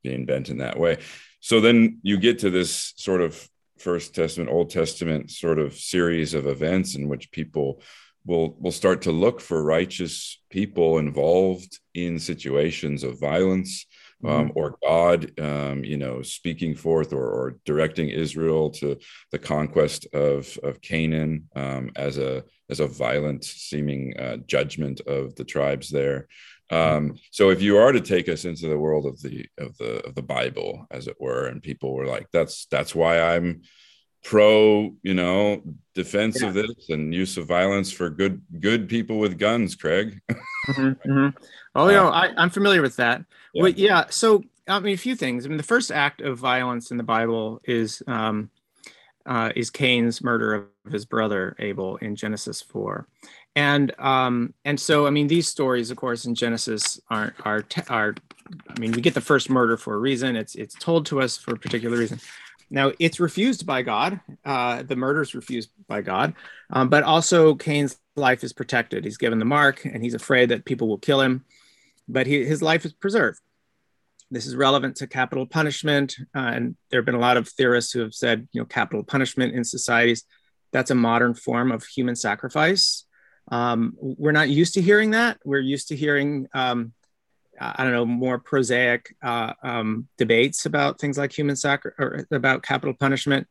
[0.04, 0.98] being bent in that way
[1.40, 3.48] so then you get to this sort of
[3.78, 7.82] first testament old testament sort of series of events in which people
[8.26, 13.86] will will start to look for righteous people involved in situations of violence
[14.26, 14.58] um, mm-hmm.
[14.58, 18.98] or God, um, you know, speaking forth or, or, directing Israel to
[19.32, 25.36] the conquest of of Canaan um, as a as a violent seeming uh, judgment of
[25.36, 26.28] the tribes there.
[26.70, 30.06] Um, so if you are to take us into the world of the of the
[30.06, 33.62] of the Bible, as it were, and people were like, "That's that's why I'm
[34.24, 35.62] pro, you know,
[35.96, 36.50] defense yeah.
[36.50, 40.20] of this and use of violence for good good people with guns, Craig.
[40.30, 41.30] mm-hmm, mm-hmm.
[41.76, 43.24] Oh, uh, yeah, I, am familiar with that.
[43.54, 43.64] Yeah.
[43.64, 44.06] Well, yeah.
[44.10, 45.46] So, I mean, a few things.
[45.46, 48.50] I mean, the first act of violence in the Bible is um,
[49.26, 50.54] uh, is Cain's murder
[50.86, 53.08] of his brother Abel in Genesis four,
[53.58, 58.14] and um, and so I mean, these stories, of course, in Genesis are are are.
[58.70, 60.36] I mean, we get the first murder for a reason.
[60.36, 62.20] It's it's told to us for a particular reason.
[62.70, 64.20] Now, it's refused by God.
[64.46, 66.36] Uh, the murder is refused by God,
[66.70, 69.04] um, but also Cain's life is protected.
[69.04, 71.44] He's given the mark, and he's afraid that people will kill him,
[72.08, 73.40] but he, his life is preserved.
[74.30, 77.92] This is relevant to capital punishment, uh, and there have been a lot of theorists
[77.92, 80.26] who have said, you know, capital punishment in societies
[80.72, 83.06] that's a modern form of human sacrifice.
[83.50, 85.40] Um, we're not used to hearing that.
[85.46, 86.94] We're used to hearing um,
[87.60, 92.64] I don't know, more prosaic uh, um, debates about things like human sacri- or about
[92.64, 93.48] capital punishment.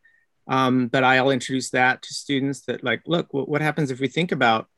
[0.48, 4.06] Um, but I'll introduce that to students that like, look, w- what happens if we
[4.06, 4.68] think about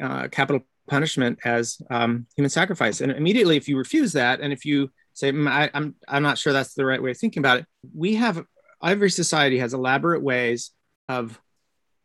[0.00, 3.02] uh, capital punishment as um, human sacrifice?
[3.02, 6.38] And immediately, if you refuse that, and if you say, mm, I, I'm, I'm not
[6.38, 8.42] sure that's the right way of thinking about it, we have
[8.82, 10.70] every society has elaborate ways
[11.10, 11.38] of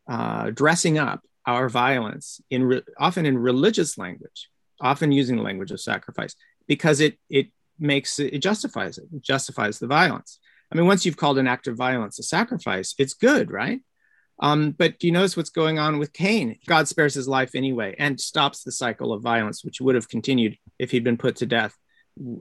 [0.06, 5.72] uh, dressing up our violence in re- often in religious language often using the language
[5.72, 6.36] of sacrifice
[6.68, 7.48] because it it
[7.80, 9.06] makes it, justifies it.
[9.12, 10.38] it justifies the violence
[10.70, 13.80] i mean once you've called an act of violence a sacrifice it's good right
[14.40, 16.58] um, but do you notice what's going on with Cain?
[16.66, 20.56] God spares his life anyway and stops the cycle of violence, which would have continued
[20.78, 21.76] if he'd been put to death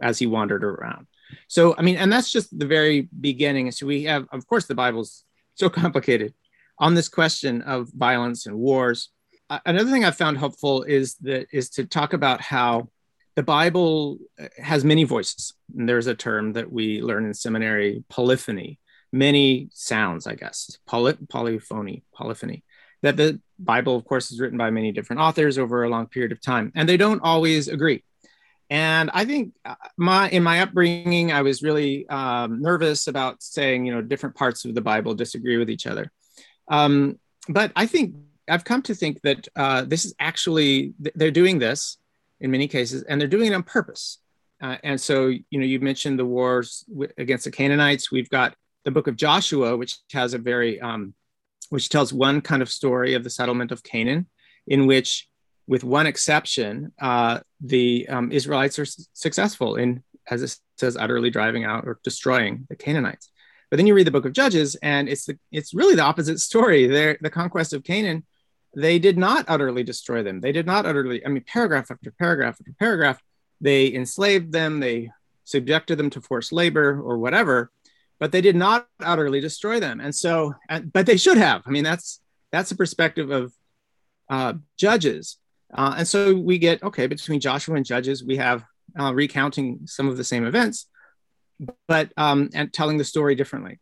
[0.04, 1.08] as he wandered around.
[1.48, 3.72] So, I mean, and that's just the very beginning.
[3.72, 5.24] So, we have, of course, the Bible's
[5.56, 6.36] so complicated
[6.80, 9.10] on this question of violence and wars.
[9.50, 12.90] Uh, another thing I found helpful is that is to talk about how
[13.36, 14.18] the Bible
[14.58, 15.54] has many voices.
[15.78, 18.80] And there's a term that we learn in seminary, polyphony,
[19.12, 22.64] many sounds, I guess, Poly- polyphony, polyphony.
[23.04, 26.32] That the Bible, of course, is written by many different authors over a long period
[26.32, 28.04] of time, and they don't always agree.
[28.72, 33.86] And I think uh, my in my upbringing, I was really um, nervous about saying,
[33.86, 36.12] you know, different parts of the Bible disagree with each other.
[36.68, 38.16] Um, but I think
[38.50, 41.98] I've come to think that uh, this is actually they're doing this
[42.40, 44.20] in many cases, and they're doing it on purpose.
[44.62, 48.12] Uh, and so, you know, you mentioned the wars w- against the Canaanites.
[48.12, 51.14] We've got the book of Joshua, which has a very, um,
[51.70, 54.28] which tells one kind of story of the settlement of Canaan,
[54.66, 55.28] in which,
[55.68, 61.30] with one exception, uh, the um, Israelites are s- successful in, as it says, utterly
[61.30, 63.30] driving out or destroying the Canaanites.
[63.70, 66.40] But then you read the book of Judges, and it's the it's really the opposite
[66.40, 66.88] story.
[66.88, 68.26] There, the conquest of Canaan,
[68.76, 70.40] they did not utterly destroy them.
[70.40, 71.26] They did not utterly.
[71.26, 73.22] I mean, paragraph after paragraph after paragraph,
[73.60, 74.80] they enslaved them.
[74.80, 75.12] They
[75.44, 77.72] subjected them to forced labor or whatever,
[78.20, 80.00] but they did not utterly destroy them.
[80.00, 80.54] And so,
[80.94, 81.64] but they should have.
[81.66, 83.54] I mean, that's that's the perspective of
[84.30, 85.38] uh, judges.
[85.74, 88.64] Uh, and so we get okay between Joshua and Judges, we have
[89.00, 90.88] uh, recounting some of the same events,
[91.88, 93.80] but um, and telling the story differently.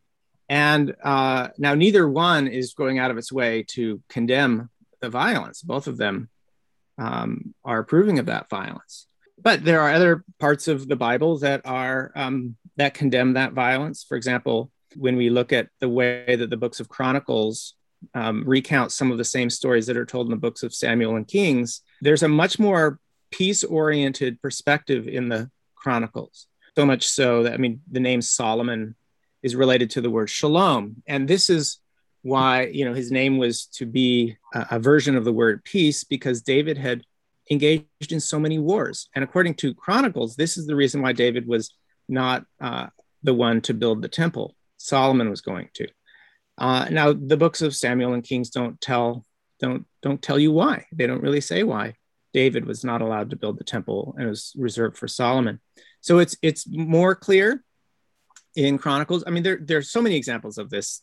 [0.48, 5.62] And uh, now neither one is going out of its way to condemn the violence.
[5.62, 6.28] Both of them
[6.98, 9.06] um, are approving of that violence.
[9.42, 14.04] But there are other parts of the Bible that are um, that condemn that violence.
[14.04, 17.74] For example, when we look at the way that the books of Chronicles
[18.14, 21.16] um, recount some of the same stories that are told in the books of Samuel
[21.16, 22.98] and Kings, there's a much more
[23.30, 26.46] peace oriented perspective in the Chronicles.
[26.76, 28.94] So much so that, I mean, the name Solomon
[29.42, 31.02] is related to the word shalom.
[31.06, 31.78] And this is
[32.22, 36.04] why, you know, his name was to be a, a version of the word peace
[36.04, 37.02] because David had
[37.50, 39.08] engaged in so many wars.
[39.14, 41.72] And according to Chronicles, this is the reason why David was
[42.08, 42.88] not uh,
[43.22, 44.54] the one to build the temple.
[44.76, 45.88] Solomon was going to.
[46.58, 49.24] Uh, now, the books of Samuel and Kings don't tell
[49.60, 50.86] don't don't tell you why.
[50.92, 51.94] They don't really say why
[52.34, 55.60] David was not allowed to build the temple and it was reserved for Solomon.
[56.06, 57.64] So it's it's more clear
[58.54, 59.24] in Chronicles.
[59.26, 61.02] I mean, there there's so many examples of this.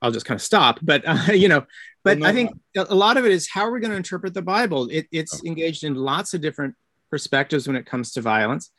[0.00, 1.66] I'll just kind of stop, but uh, you know,
[2.02, 3.96] but well, no, I think a lot of it is how are we going to
[3.96, 4.88] interpret the Bible?
[4.90, 5.48] It, it's okay.
[5.48, 6.74] engaged in lots of different
[7.10, 8.70] perspectives when it comes to violence,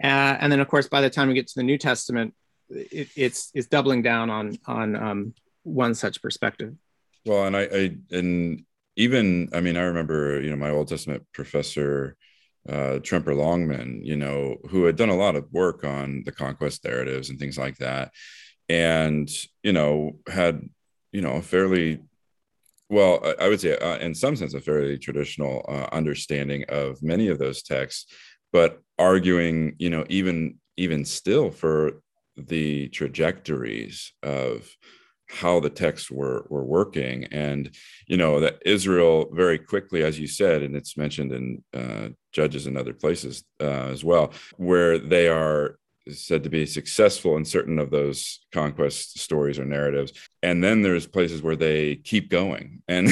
[0.00, 2.32] uh, and then of course by the time we get to the New Testament,
[2.70, 6.72] it, it's it's doubling down on on um, one such perspective.
[7.26, 11.24] Well, and I, I and even I mean I remember you know my Old Testament
[11.32, 12.16] professor
[12.68, 16.84] uh, Tremper Longman, you know, who had done a lot of work on the conquest
[16.84, 18.12] narratives and things like that,
[18.68, 19.30] and
[19.62, 20.68] you know had
[21.12, 22.00] you know a fairly
[22.88, 27.28] well I would say uh, in some sense a fairly traditional uh, understanding of many
[27.28, 28.12] of those texts,
[28.52, 32.02] but arguing you know even even still for
[32.36, 34.68] the trajectories of
[35.28, 37.24] how the texts were were working.
[37.32, 37.74] And
[38.06, 42.66] you know that israel very quickly as you said and it's mentioned in uh, judges
[42.66, 45.78] and other places uh, as well where they are
[46.12, 50.12] said to be successful in certain of those conquest stories or narratives.
[50.42, 53.08] And then there's places where they keep going and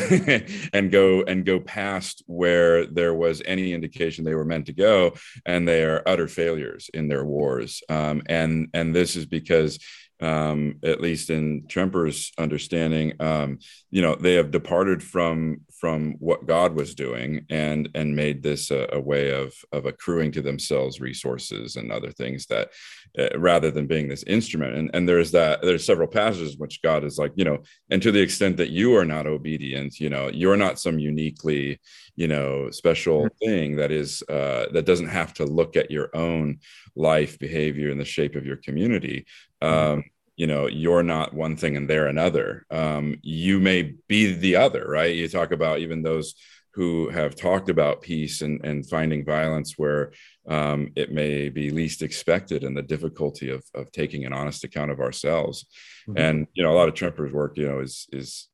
[0.72, 5.14] and go and go past where there was any indication they were meant to go
[5.46, 7.82] and they are utter failures in their wars.
[7.88, 9.78] Um, and and this is because
[10.22, 13.58] um, at least in Tremper's understanding, um,
[13.90, 18.70] you know, they have departed from from what God was doing and and made this
[18.70, 22.70] a, a way of of accruing to themselves resources and other things that,
[23.18, 24.76] uh, rather than being this instrument.
[24.76, 27.58] And and there's that there's several passages which God is like, you know,
[27.90, 31.80] and to the extent that you are not obedient, you know, you're not some uniquely,
[32.14, 33.44] you know, special mm-hmm.
[33.44, 36.60] thing that is uh, that doesn't have to look at your own
[36.94, 39.26] life behavior and the shape of your community
[39.60, 39.94] mm-hmm.
[39.94, 40.04] um,
[40.36, 42.66] you know you're not one thing and they're another.
[42.70, 45.14] Um, you may be the other right?
[45.14, 46.34] You talk about even those
[46.74, 50.12] who have talked about peace and, and finding violence where
[50.48, 54.90] um, it may be least expected and the difficulty of, of taking an honest account
[54.90, 55.66] of ourselves.
[56.08, 56.18] Mm-hmm.
[56.18, 58.48] and you know a lot of tremper's work you know is is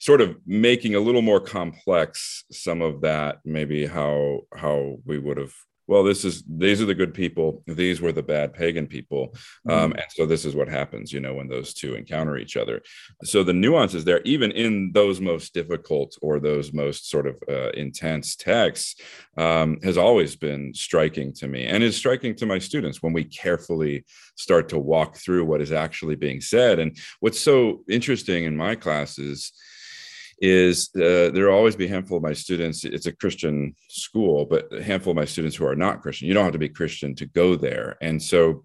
[0.00, 5.36] sort of making a little more complex some of that maybe how how we would
[5.36, 5.52] have
[5.90, 7.62] well this is these are the good people.
[7.66, 9.34] These were the bad pagan people.
[9.68, 9.70] Mm-hmm.
[9.70, 12.80] um, and so this is what happens you know when those two encounter each other.
[13.24, 17.70] So the nuances there even in those most difficult or those most sort of uh,
[17.70, 18.94] intense texts
[19.36, 21.66] um, has always been striking to me.
[21.66, 24.04] And is striking to my students when we carefully
[24.36, 26.78] start to walk through what is actually being said.
[26.78, 29.52] And what's so interesting in my classes
[30.40, 32.84] is uh, there will always be a handful of my students.
[32.84, 36.28] It's a Christian school, but a handful of my students who are not Christian.
[36.28, 37.96] You don't have to be Christian to go there.
[38.00, 38.64] And so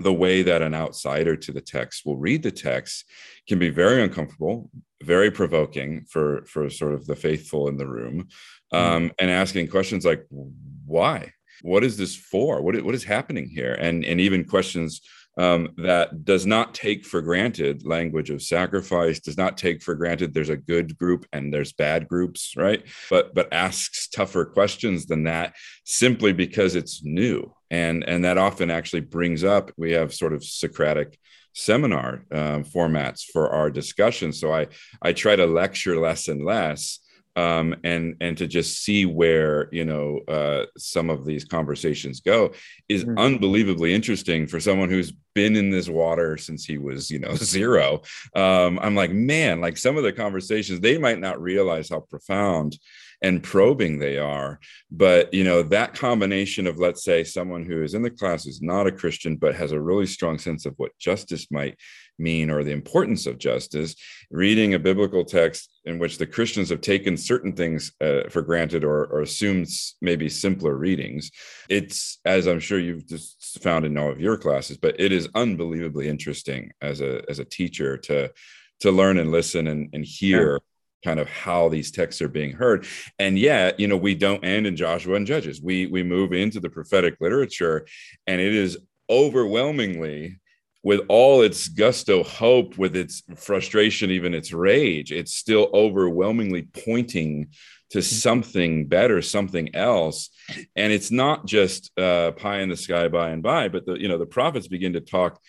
[0.00, 3.04] the way that an outsider to the text will read the text
[3.48, 4.70] can be very uncomfortable,
[5.02, 8.28] very provoking for for sort of the faithful in the room,
[8.72, 8.76] hmm.
[8.76, 11.32] um, and asking questions like, "Why?
[11.62, 12.60] What is this for?
[12.62, 15.00] What what is happening here?" And and even questions
[15.38, 20.34] um, that does not take for granted language of sacrifice does not take for granted
[20.34, 22.82] there's a good group and there's bad groups right?
[23.08, 27.54] But but asks tougher questions than that simply because it's new.
[27.70, 31.18] And and that often actually brings up we have sort of socratic
[31.54, 34.32] seminar um, formats for our discussion.
[34.32, 34.66] So i
[35.02, 36.98] i try to lecture less and less
[37.38, 42.52] um, and and to just see where you know uh, some of these conversations go
[42.88, 43.16] is mm-hmm.
[43.16, 48.02] unbelievably interesting for someone who's been in this water since he was, you know, zero.
[48.34, 52.76] Um, I'm like, man, like some of the conversations, they might not realize how profound
[53.22, 54.60] and probing they are.
[54.90, 58.62] But, you know, that combination of, let's say, someone who is in the class is
[58.62, 61.76] not a Christian, but has a really strong sense of what justice might
[62.18, 63.94] mean or the importance of justice,
[64.30, 68.84] reading a biblical text in which the Christians have taken certain things uh, for granted
[68.84, 69.68] or, or assumed
[70.00, 71.30] maybe simpler readings.
[71.68, 75.28] It's, as I'm sure you've just found in all of your classes, but it is
[75.34, 78.32] unbelievably interesting as a, as a teacher to,
[78.80, 80.60] to learn and listen and, and hear
[81.04, 82.86] kind of how these texts are being heard.
[83.18, 85.62] And yet you know we don't end in joshua and judges.
[85.62, 87.86] We we move into the prophetic literature
[88.26, 88.78] and it is
[89.10, 90.38] overwhelmingly
[90.84, 97.48] with all its gusto hope with its frustration even its rage it's still overwhelmingly pointing
[97.90, 98.14] to mm-hmm.
[98.14, 100.30] something better something else.
[100.76, 104.08] And it's not just uh, pie in the sky by and by but the you
[104.08, 105.40] know the prophets begin to talk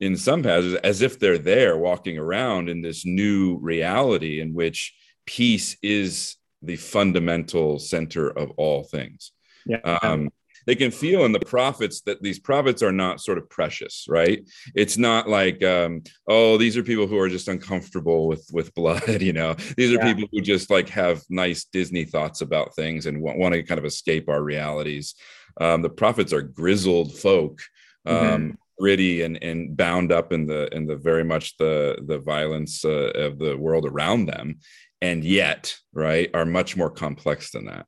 [0.00, 4.94] in some passages as if they're there walking around in this new reality in which
[5.26, 9.32] peace is the fundamental center of all things.
[9.66, 9.78] Yeah.
[10.02, 10.30] Um,
[10.66, 14.48] they can feel in the prophets that these prophets are not sort of precious, right?
[14.74, 19.02] It's not like, um, oh, these are people who are just uncomfortable with with blood,
[19.20, 19.54] you know.
[19.76, 20.14] These are yeah.
[20.14, 23.78] people who just like have nice Disney thoughts about things and want, want to kind
[23.78, 25.14] of escape our realities.
[25.60, 27.60] Um, the prophets are grizzled folk.
[28.06, 32.18] Um, mm-hmm gritty and and bound up in the in the very much the the
[32.18, 34.58] violence uh, of the world around them
[35.00, 37.86] and yet right are much more complex than that.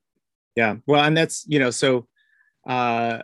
[0.54, 2.06] Yeah well and that's you know so
[2.68, 3.18] uh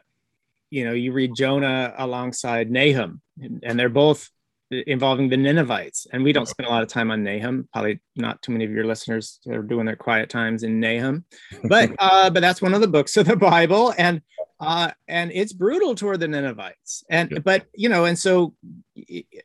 [0.70, 3.20] you know you read jonah alongside nahum
[3.62, 4.28] and they're both
[4.72, 6.06] involving the Ninevites.
[6.12, 7.68] And we don't spend a lot of time on Nahum.
[7.72, 11.24] Probably not too many of your listeners are doing their quiet times in Nahum,
[11.64, 14.22] but uh, but that's one of the books of the Bible, and
[14.60, 17.04] uh, and it's brutal toward the Ninevites.
[17.10, 17.38] And yeah.
[17.40, 18.54] but you know, and so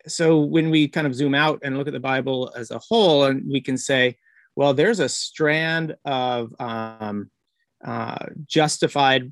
[0.07, 3.25] so when we kind of zoom out and look at the Bible as a whole,
[3.25, 4.17] and we can say,
[4.55, 7.29] well, there's a strand of um,
[7.83, 9.31] uh, justified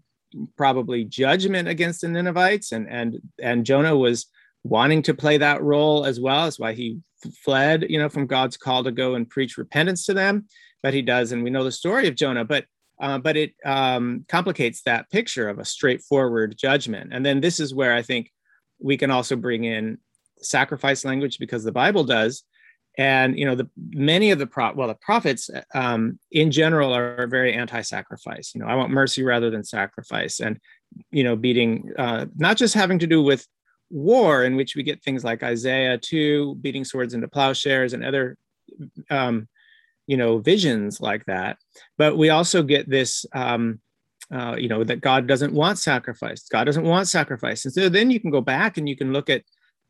[0.58, 4.28] probably judgment against the Ninevites, and and and Jonah was
[4.66, 6.46] wanting to play that role as well.
[6.46, 7.00] That's why he
[7.44, 10.48] fled, you know, from God's call to go and preach repentance to them.
[10.82, 12.46] But he does, and we know the story of Jonah.
[12.46, 12.66] But
[13.00, 17.12] uh, but it um, complicates that picture of a straightforward judgment.
[17.14, 18.32] And then this is where I think
[18.80, 19.98] we can also bring in
[20.38, 22.44] sacrifice language because the Bible does.
[22.98, 27.28] And you know, the many of the pro well, the prophets um, in general are
[27.28, 28.54] very anti-sacrifice.
[28.56, 30.60] You know, I want mercy rather than sacrifice, and
[31.12, 33.46] you know, beating uh, not just having to do with
[33.96, 38.38] war, in which we get things like Isaiah 2, beating swords into plowshares, and other
[39.10, 39.48] um,
[40.06, 41.58] you know visions like that.
[41.98, 43.80] But we also get this um,
[44.32, 46.48] uh, you know that god doesn't want sacrifice.
[46.50, 47.66] God doesn't want sacrifice.
[47.66, 49.44] And so then you can go back and you can look at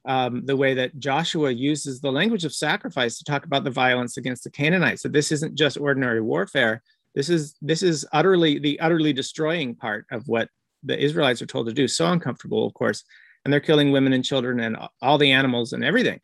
[0.07, 4.17] um, the way that joshua uses the language of sacrifice to talk about the violence
[4.17, 6.83] against the canaanites so this isn't just ordinary warfare.
[7.15, 10.49] This is this is utterly the utterly destroying part of what
[10.83, 11.87] the israelites are told to do.
[11.87, 13.03] So uncomfortable of course
[13.45, 16.19] and they're killing women and children and all the animals and everything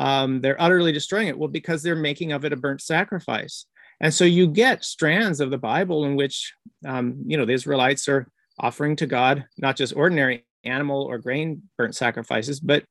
[0.00, 1.38] um, they're utterly destroying it.
[1.38, 3.66] Well, because they're making of it a burnt sacrifice.
[4.00, 6.54] And so you get strands of the Bible in which,
[6.86, 8.26] um, you know, the Israelites are
[8.58, 12.84] offering to God not just ordinary animal or grain burnt sacrifices, but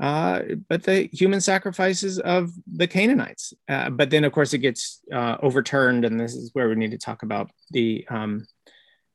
[0.00, 3.52] uh, but the human sacrifices of the Canaanites.
[3.68, 6.90] Uh, but then, of course, it gets uh, overturned, and this is where we need
[6.90, 8.44] to talk about the um,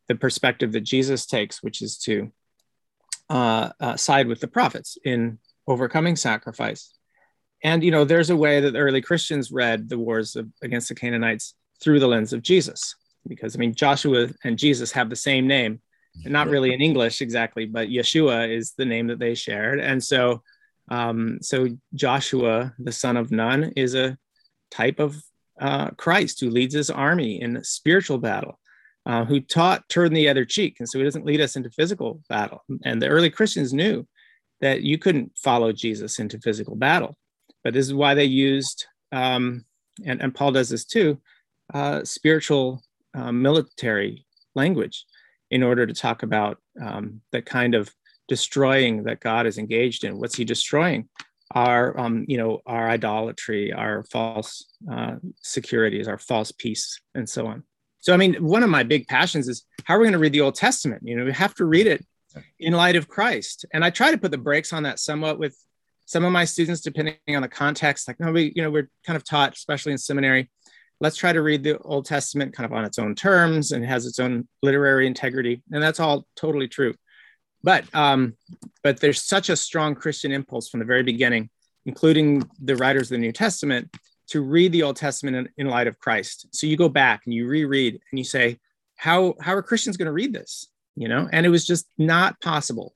[0.08, 2.32] the perspective that Jesus takes, which is to
[3.30, 6.94] uh, uh, side with the prophets in overcoming sacrifice.
[7.64, 10.90] And you know there's a way that the early christians read the wars of, against
[10.90, 12.96] the canaanites through the lens of jesus.
[13.28, 15.82] Because i mean joshua and jesus have the same name
[16.26, 19.80] not really in english exactly but yeshua is the name that they shared.
[19.80, 20.42] And so
[20.90, 24.18] um, so joshua the son of nun is a
[24.72, 25.16] type of
[25.60, 28.59] uh, christ who leads his army in spiritual battle
[29.06, 32.22] uh, who taught turn the other cheek and so he doesn't lead us into physical
[32.30, 34.06] battle and the early christians knew
[34.62, 37.18] that you couldn't follow jesus into physical battle
[37.64, 39.66] but this is why they used, um,
[40.06, 41.20] and, and Paul does this too,
[41.74, 42.82] uh, spiritual
[43.14, 44.26] uh, military
[44.56, 45.06] language
[45.52, 47.94] in order to talk about um, the kind of
[48.28, 50.20] destroying that God is engaged in.
[50.20, 51.10] What's he destroying?
[51.56, 57.48] Our, um, you know, our idolatry, our false uh, securities, our false peace, and so
[57.48, 57.64] on.
[58.00, 60.34] So, I mean, one of my big passions is how are we going to read
[60.34, 61.04] the Old Testament?
[61.06, 62.06] You know, we have to read it
[62.60, 63.66] in light of Christ.
[63.74, 65.58] And I try to put the brakes on that somewhat with
[66.06, 69.18] some of my students, depending on the context, like no, we, you know, we're kind
[69.18, 70.50] of taught, especially in seminary,
[71.02, 74.06] let's try to read the Old Testament kind of on its own terms and has
[74.06, 75.62] its own literary integrity.
[75.72, 76.94] And that's all totally true.
[77.64, 78.36] but um,
[78.84, 81.50] but there's such a strong Christian impulse from the very beginning,
[81.86, 83.90] including the writers of the New Testament,
[84.30, 86.48] to read the Old Testament in, in light of Christ.
[86.52, 88.60] So you go back and you reread and you say,
[88.96, 90.68] how how are Christians going to read this?
[90.96, 92.94] You know, and it was just not possible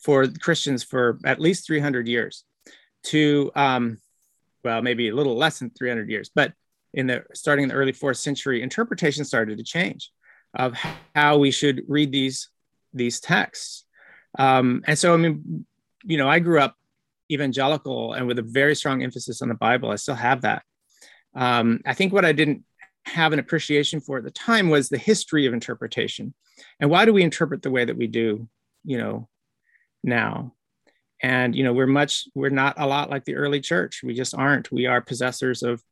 [0.00, 2.44] for Christians for at least 300 years
[3.04, 3.98] to, um,
[4.64, 6.52] well, maybe a little less than 300 years, but
[6.94, 10.10] in the starting in the early fourth century, interpretation started to change
[10.54, 10.76] of
[11.14, 12.48] how we should read these
[12.92, 13.84] these texts.
[14.38, 15.66] Um, and so, I mean,
[16.04, 16.76] you know, I grew up
[17.30, 19.90] evangelical and with a very strong emphasis on the Bible.
[19.90, 20.62] I still have that.
[21.34, 22.64] Um, I think what I didn't
[23.04, 26.34] have an appreciation for at the time was the history of interpretation
[26.80, 28.48] and why do we interpret the way that we do,
[28.84, 29.28] you know,
[30.02, 30.54] now.
[31.22, 34.00] And you know, we're much, we're not a lot like the early church.
[34.02, 34.72] We just aren't.
[34.72, 35.82] We are possessors of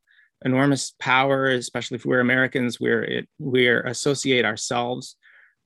[0.45, 2.81] enormous power, especially if we're Americans.
[2.81, 5.17] We're it, we associate ourselves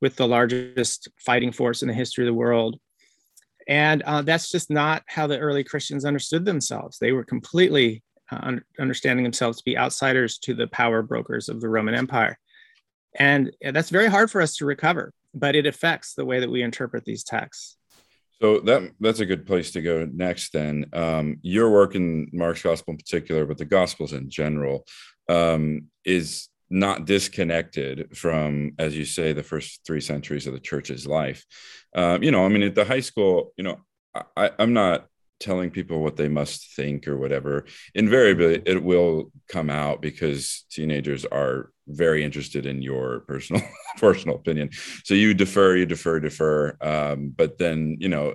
[0.00, 2.78] with the largest fighting force in the history of the world.
[3.66, 6.98] And uh, that's just not how the early Christians understood themselves.
[6.98, 11.68] They were completely uh, understanding themselves to be outsiders to the power brokers of the
[11.68, 12.38] Roman Empire.
[13.16, 16.62] And that's very hard for us to recover, but it affects the way that we
[16.62, 17.76] interpret these texts.
[18.42, 20.52] So that that's a good place to go next.
[20.52, 24.84] Then um, your work in Mark's gospel in particular, but the gospels in general,
[25.28, 31.06] um, is not disconnected from, as you say, the first three centuries of the church's
[31.06, 31.44] life.
[31.94, 33.78] Um, you know, I mean, at the high school, you know,
[34.36, 35.06] I, I'm not
[35.40, 41.24] telling people what they must think or whatever invariably it will come out because teenagers
[41.24, 43.62] are very interested in your personal
[43.98, 44.70] personal opinion.
[45.04, 46.76] So you defer you defer defer.
[46.80, 48.34] Um, but then you know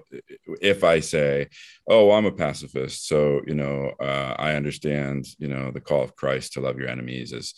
[0.62, 1.48] if i say
[1.88, 6.16] oh i'm a pacifist so you know uh, i understand you know the call of
[6.16, 7.54] christ to love your enemies as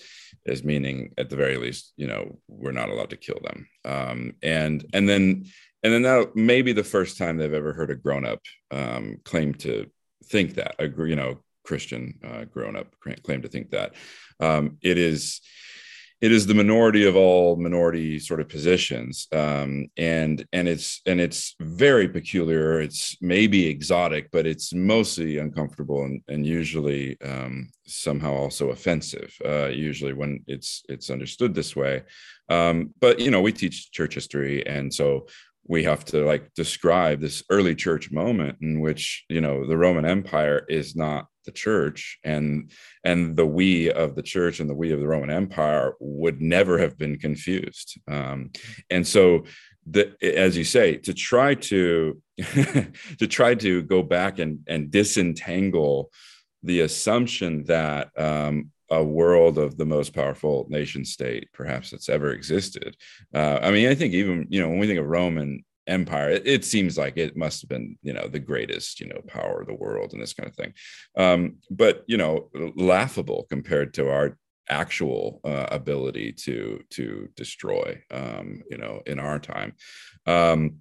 [0.47, 3.67] as meaning at the very least you know we're not allowed to kill them.
[3.85, 5.45] Um, and and then
[5.83, 9.17] and then that may be the first time they've ever heard a grown up um,
[9.23, 9.89] claim to
[10.25, 13.93] think that a you know Christian uh, grown up claim to think that.
[14.39, 15.41] Um, it is
[16.21, 19.27] it is the minority of all minority sort of positions.
[19.31, 22.79] Um, and and it's and it's very peculiar.
[22.79, 29.67] It's maybe exotic but it's mostly uncomfortable and, and usually um, somehow also offensive uh,
[29.67, 32.03] usually when it's it's understood this way.
[32.49, 34.65] Um, but you know we teach church history.
[34.67, 35.27] And so
[35.67, 40.05] we have to like describe this early church moment in which you know the roman
[40.05, 42.71] empire is not the church and
[43.03, 46.77] and the we of the church and the we of the roman empire would never
[46.77, 47.99] have been confused.
[48.07, 48.51] Um,
[48.89, 49.45] and so
[49.89, 52.21] the, as you say to try to
[53.17, 56.11] to try to go back and and disentangle
[56.63, 62.31] the assumption that um, a world of the most powerful nation state perhaps that's ever
[62.31, 62.95] existed.
[63.33, 66.45] Uh, I mean, I think even you know when we think of Roman Empire, it,
[66.45, 69.67] it, seems like it must have been you know the greatest you know power of
[69.67, 70.73] the world and this kind of thing.
[71.17, 74.37] Um, but you know, laughable compared to our
[74.69, 79.73] actual uh, ability to to destroy um, you know in our time.
[80.27, 80.79] Um,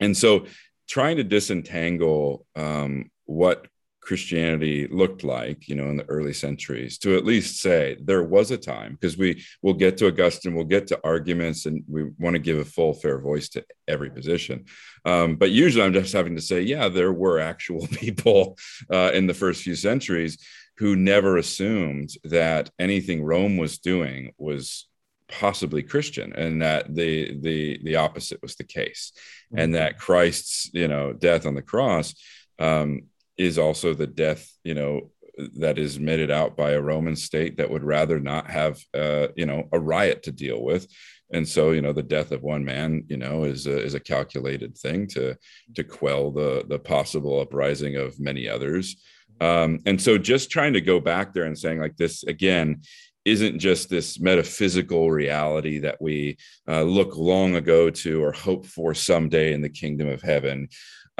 [0.00, 0.46] and so
[0.88, 3.66] trying to disentangle um, what
[4.10, 8.50] Christianity looked like, you know, in the early centuries, to at least say there was
[8.50, 12.34] a time, because we will get to Augustine, we'll get to arguments, and we want
[12.34, 14.64] to give a full, fair voice to every position.
[15.04, 18.58] Um, but usually, I'm just having to say, yeah, there were actual people
[18.92, 20.44] uh, in the first few centuries
[20.78, 24.88] who never assumed that anything Rome was doing was
[25.28, 29.60] possibly Christian, and that the the the opposite was the case, mm-hmm.
[29.60, 32.12] and that Christ's you know death on the cross.
[32.58, 33.02] Um,
[33.40, 35.10] is also the death, you know,
[35.56, 39.46] that is meted out by a Roman state that would rather not have, uh, you
[39.46, 40.86] know, a riot to deal with.
[41.32, 44.00] And so, you know, the death of one man, you know, is a, is a
[44.00, 45.38] calculated thing to
[45.74, 48.96] to quell the the possible uprising of many others.
[49.40, 52.82] Um, and so, just trying to go back there and saying like this again
[53.24, 56.36] isn't just this metaphysical reality that we
[56.68, 60.68] uh, look long ago to or hope for someday in the kingdom of heaven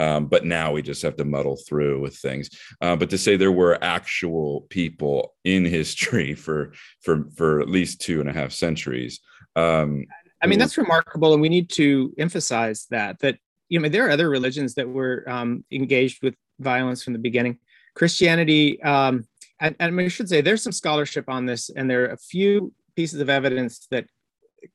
[0.00, 2.48] um, but now we just have to muddle through with things.
[2.80, 6.72] Uh, but to say there were actual people in history for
[7.02, 9.20] for for at least two and a half centuries.
[9.56, 10.06] Um,
[10.42, 13.36] I mean, that's remarkable, and we need to emphasize that that
[13.68, 17.58] you know there are other religions that were um, engaged with violence from the beginning.
[17.94, 19.26] Christianity, um,
[19.60, 22.72] and, and I should say, there's some scholarship on this, and there are a few
[22.96, 24.06] pieces of evidence that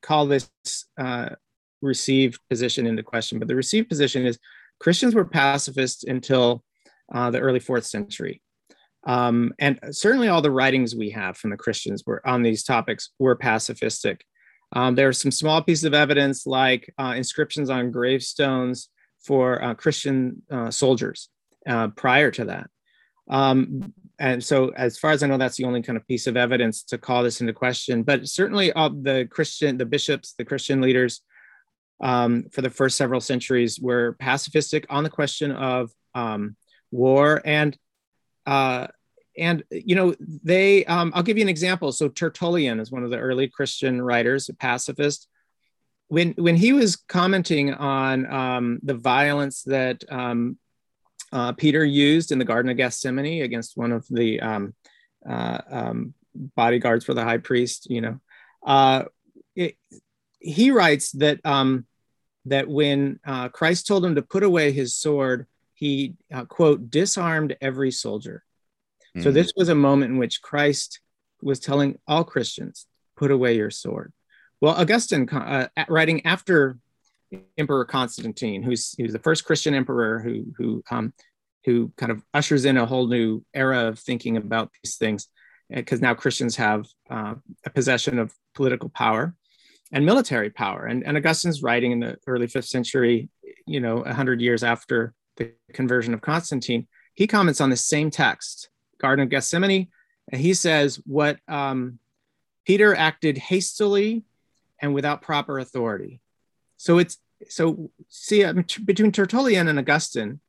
[0.02, 0.50] call this
[0.98, 1.30] uh,
[1.82, 3.40] received position into question.
[3.40, 4.38] But the received position is
[4.80, 6.64] Christians were pacifists until
[7.14, 8.42] uh, the early fourth century.
[9.06, 13.12] Um, and certainly all the writings we have from the Christians were on these topics
[13.20, 14.22] were pacifistic.
[14.74, 18.90] Um, there are some small pieces of evidence like uh, inscriptions on gravestones
[19.24, 21.30] for uh, Christian uh, soldiers
[21.68, 22.70] uh, prior to that.
[23.30, 26.38] Um, and so, as far as I know, that's the only kind of piece of
[26.38, 28.04] evidence to call this into question.
[28.04, 31.22] But certainly, all the Christian, the bishops, the Christian leaders
[32.02, 36.56] um, for the first several centuries were pacifistic on the question of um,
[36.92, 37.78] war and
[38.46, 38.88] uh,
[39.38, 41.92] and you know they um, i'll give you an example.
[41.92, 45.28] So tertullian is one of the early christian writers a pacifist.
[46.08, 50.58] When when he was commenting on um, the violence that um,
[51.32, 54.74] uh, peter used in the garden of gethsemane against one of the um,
[55.28, 56.14] uh, um,
[56.56, 58.20] bodyguards for the high priest you know
[58.66, 59.04] uh,
[59.56, 59.76] it,
[60.46, 61.86] he writes that um,
[62.46, 67.56] that when uh, christ told him to put away his sword he uh, quote disarmed
[67.62, 68.44] every soldier.
[69.22, 71.00] So this was a moment in which Christ
[71.42, 72.86] was telling all Christians,
[73.16, 74.12] put away your sword.
[74.60, 76.78] Well, Augustine, uh, writing after
[77.58, 81.14] Emperor Constantine, who's, who's the first Christian emperor who, who, um,
[81.64, 85.28] who kind of ushers in a whole new era of thinking about these things,
[85.70, 87.36] because uh, now Christians have uh,
[87.66, 89.34] a possession of political power
[89.92, 90.86] and military power.
[90.86, 93.30] And, and Augustine's writing in the early fifth century,
[93.66, 98.70] you know, 100 years after the conversion of Constantine, he comments on the same text
[99.00, 99.88] Garden of Gethsemane.
[100.32, 102.00] And he says what um,
[102.66, 104.24] Peter acted hastily
[104.82, 106.22] and without proper authority.
[106.78, 107.18] So it's
[107.50, 108.54] so see uh,
[108.86, 110.40] between Tertullian and Augustine,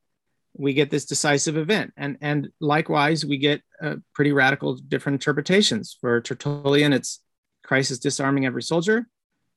[0.54, 5.96] we get this decisive event, and and likewise we get uh, pretty radical different interpretations.
[6.00, 7.20] For Tertullian, it's
[7.62, 9.06] Christ is disarming every soldier,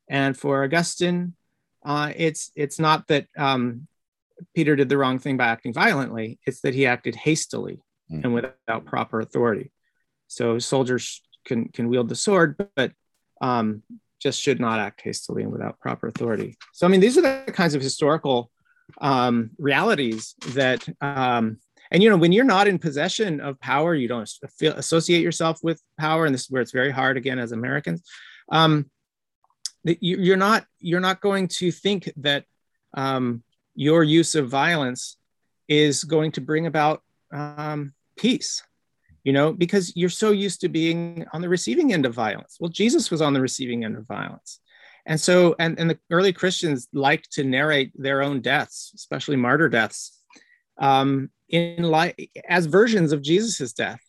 [0.10, 1.34] and for Augustine,
[1.86, 3.88] uh, it's it's not that um,
[4.56, 7.82] Peter did the wrong thing by acting violently; it's that he acted hastily
[8.12, 8.24] mm.
[8.24, 9.72] and without proper authority.
[10.28, 12.92] So soldiers can can wield the sword, but
[13.42, 13.84] um,
[14.20, 16.58] just should not act hastily and without proper authority.
[16.74, 18.52] So I mean, these are the kinds of historical
[19.02, 21.58] um, realities that, um,
[21.92, 25.60] and you know, when you're not in possession of power, you don't feel, associate yourself
[25.64, 28.04] with power, and this is where it's very hard again as Americans.
[28.52, 28.90] Um,
[29.84, 32.46] you're not you're not going to think that
[32.94, 33.44] um,
[33.76, 35.18] your use of violence
[35.68, 37.02] is going to bring about
[37.32, 38.64] um, peace
[39.24, 42.58] you know because you're so used to being on the receiving end of violence.
[42.60, 44.60] Well jesus was on the receiving end of violence.
[45.06, 49.70] And so and, and the early christians liked to narrate their own deaths especially martyr
[49.70, 50.22] deaths
[50.80, 54.02] um, in like as versions of jesus's death.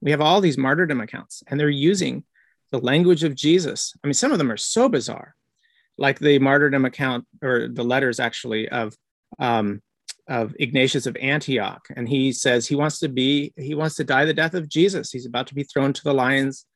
[0.00, 2.24] We have all these martyrdom accounts and they're using
[2.74, 5.34] the language of jesus i mean some of them are so bizarre
[5.96, 8.96] like the martyrdom account or the letters actually of
[9.38, 9.80] um,
[10.28, 14.24] of Ignatius of Antioch, and he says he wants to be he wants to die
[14.24, 15.10] the death of Jesus.
[15.10, 16.66] He's about to be thrown to the lions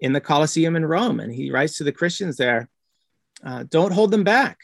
[0.00, 2.68] in the Colosseum in Rome, and he writes to the Christians there,
[3.44, 4.58] uh, "Don't hold them back.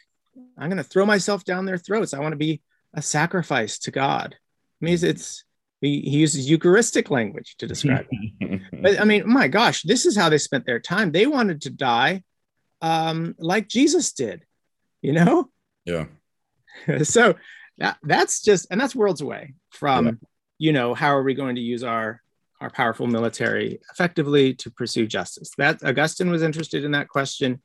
[0.59, 2.13] I'm going to throw myself down their throats.
[2.13, 2.61] I want to be
[2.95, 4.37] a sacrifice to God."
[4.81, 5.45] I mean, it's
[5.81, 8.61] he, he uses Eucharistic language to describe it.
[8.83, 11.13] but I mean, my gosh, this is how they spent their time.
[11.13, 12.25] They wanted to die
[12.81, 14.45] um, like Jesus did,
[15.03, 15.51] you know?
[15.85, 16.07] Yeah.
[17.03, 17.35] so
[17.79, 20.13] that that's just and that's worlds away from yeah.
[20.59, 22.21] you know how are we going to use our
[22.61, 27.63] our powerful military effectively to pursue justice that augustine was interested in that question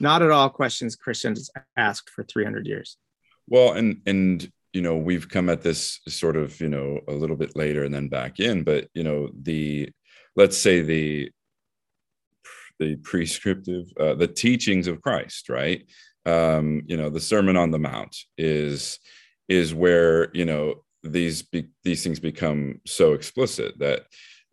[0.00, 2.96] not at all questions christians asked for 300 years
[3.48, 7.36] well and and you know we've come at this sort of you know a little
[7.36, 9.88] bit later and then back in but you know the
[10.36, 11.30] let's say the
[12.80, 15.84] the prescriptive uh, the teachings of christ right?
[16.26, 18.98] Um you know the sermon on the mount is
[19.48, 24.06] is where you know these be, these things become so explicit that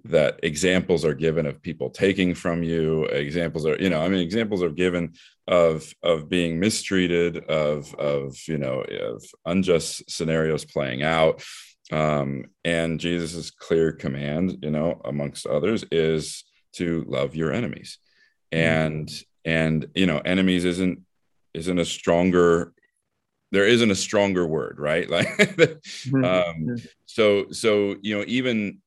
[0.04, 4.20] that examples are given of people taking from you examples are you know i mean
[4.20, 5.14] examples are given
[5.48, 11.44] of of being mistreated of of you know of unjust scenarios playing out
[11.92, 16.44] um and jesus's clear command you know amongst others is
[16.74, 18.00] to love your enemies
[18.52, 18.64] mm-hmm.
[18.64, 21.00] and and you know enemies isn't
[21.54, 22.74] isn't a stronger
[23.52, 26.24] there isn't a stronger word right like mm-hmm.
[26.24, 28.80] um, so so you know even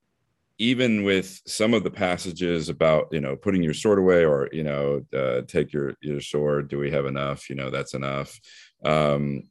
[0.59, 4.62] even with some of the passages about you know putting your sword away or you
[4.62, 7.48] know uh, take your your sword do we have enough?
[7.50, 8.38] You know that's enough.
[8.84, 9.44] Um,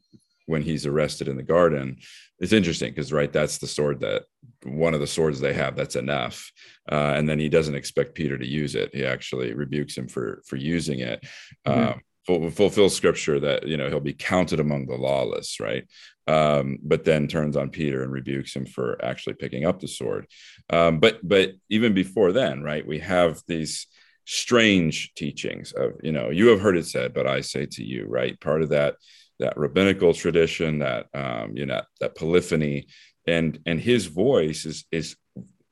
[0.46, 1.98] when he's arrested in the garden
[2.44, 4.24] it's interesting because right that's the sword that
[4.66, 6.52] one of the swords they have that's enough.
[6.92, 8.94] Uh, and then he doesn't expect peter to use it.
[8.94, 11.24] He actually rebukes him for for using it.
[11.66, 11.94] Mm-hmm.
[11.94, 15.86] um, fulfill scripture that you know he'll be counted among the lawless right?
[16.26, 20.28] Um, but then turns on peter and rebukes him for actually picking up the sword.
[20.70, 23.88] Um, but but even before then right we have these
[24.26, 28.06] strange teachings of you know you have heard it said but i say to you
[28.08, 28.40] right?
[28.40, 28.96] Part of that
[29.40, 32.88] that rabbinical tradition, that um, you know that polyphony,
[33.28, 35.16] and and his voice is is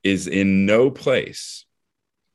[0.03, 1.65] is in no place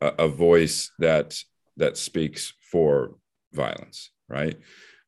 [0.00, 1.38] a, a voice that
[1.76, 3.16] that speaks for
[3.56, 4.56] violence, right?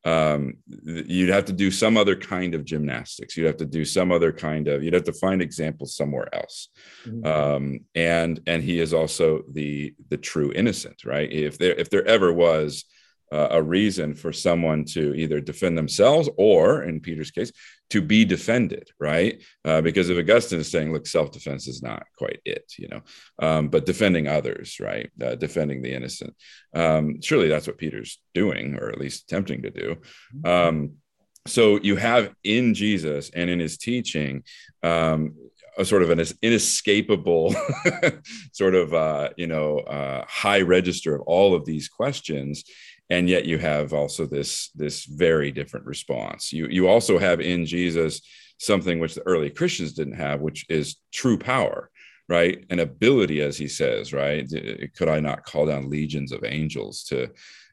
[0.05, 3.37] um, you'd have to do some other kind of gymnastics.
[3.37, 4.83] You'd have to do some other kind of.
[4.83, 6.69] You'd have to find examples somewhere else.
[7.05, 7.27] Mm-hmm.
[7.27, 11.31] Um, and and he is also the the true innocent, right?
[11.31, 12.85] If there if there ever was
[13.33, 17.53] uh, a reason for someone to either defend themselves or, in Peter's case,
[17.91, 19.43] to be defended, right?
[19.64, 23.01] Uh, because if Augustine is saying, look, self defense is not quite it, you know,
[23.41, 25.11] um, but defending others, right?
[25.22, 26.34] Uh, defending the innocent.
[26.74, 29.97] Um, surely that's what Peter's doing, or at least attempting to do.
[30.45, 30.93] Um,
[31.47, 34.43] so you have in Jesus and in his teaching,
[34.82, 35.34] um,
[35.78, 37.55] a sort of an inescapable
[38.53, 42.64] sort of uh, you know uh, high register of all of these questions
[43.11, 46.53] and yet you have also this this very different response.
[46.53, 48.21] You you also have in jesus
[48.61, 51.91] something which the early christians didn't have which is true power
[52.29, 52.67] right?
[52.69, 54.47] An ability as he says right?
[54.97, 57.31] Could i not call down legions of angels to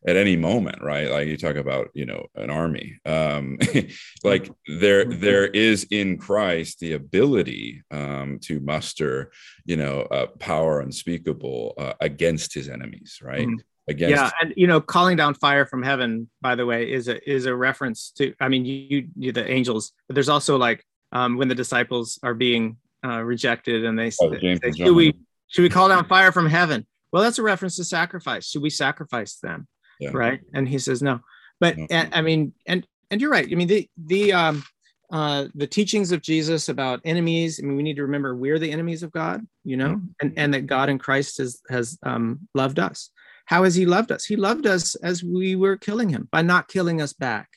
[0.08, 1.10] at any moment right?
[1.10, 2.98] Like you talk about you know an army.
[3.06, 3.58] Um
[4.24, 9.32] like there there is in christ the ability um to muster
[9.66, 13.48] you know uh, power unspeakable uh, against his enemies right?
[13.48, 13.58] Mm-hmm
[13.88, 17.30] against yeah and you know calling down fire from heaven by the way is a
[17.30, 20.84] is a reference to i mean you, you the angels but there's also like
[21.16, 25.14] um, when the disciples are being uh, rejected and they, oh, say, should we
[25.48, 26.86] should we call down fire from heaven?
[27.12, 28.50] Well that's a reference to sacrifice.
[28.50, 29.68] Should we sacrifice them?
[30.00, 30.12] Yeah.
[30.14, 30.42] right?
[30.54, 31.22] And he says no.
[31.60, 31.88] But no.
[31.90, 33.48] And, i mean and and you're right.
[33.50, 34.64] I mean the the um
[35.12, 38.72] uh the teachings of jesus about enemies i mean we need to remember we're the
[38.72, 42.80] enemies of god you know and and that god in christ has has um loved
[42.80, 43.12] us
[43.46, 44.26] how has he loved us?
[44.26, 47.50] He loved us as we were killing him by not killing us back.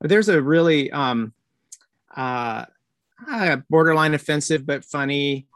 [0.00, 1.32] There's a really um,
[2.16, 2.64] uh,
[3.30, 5.46] uh borderline offensive but funny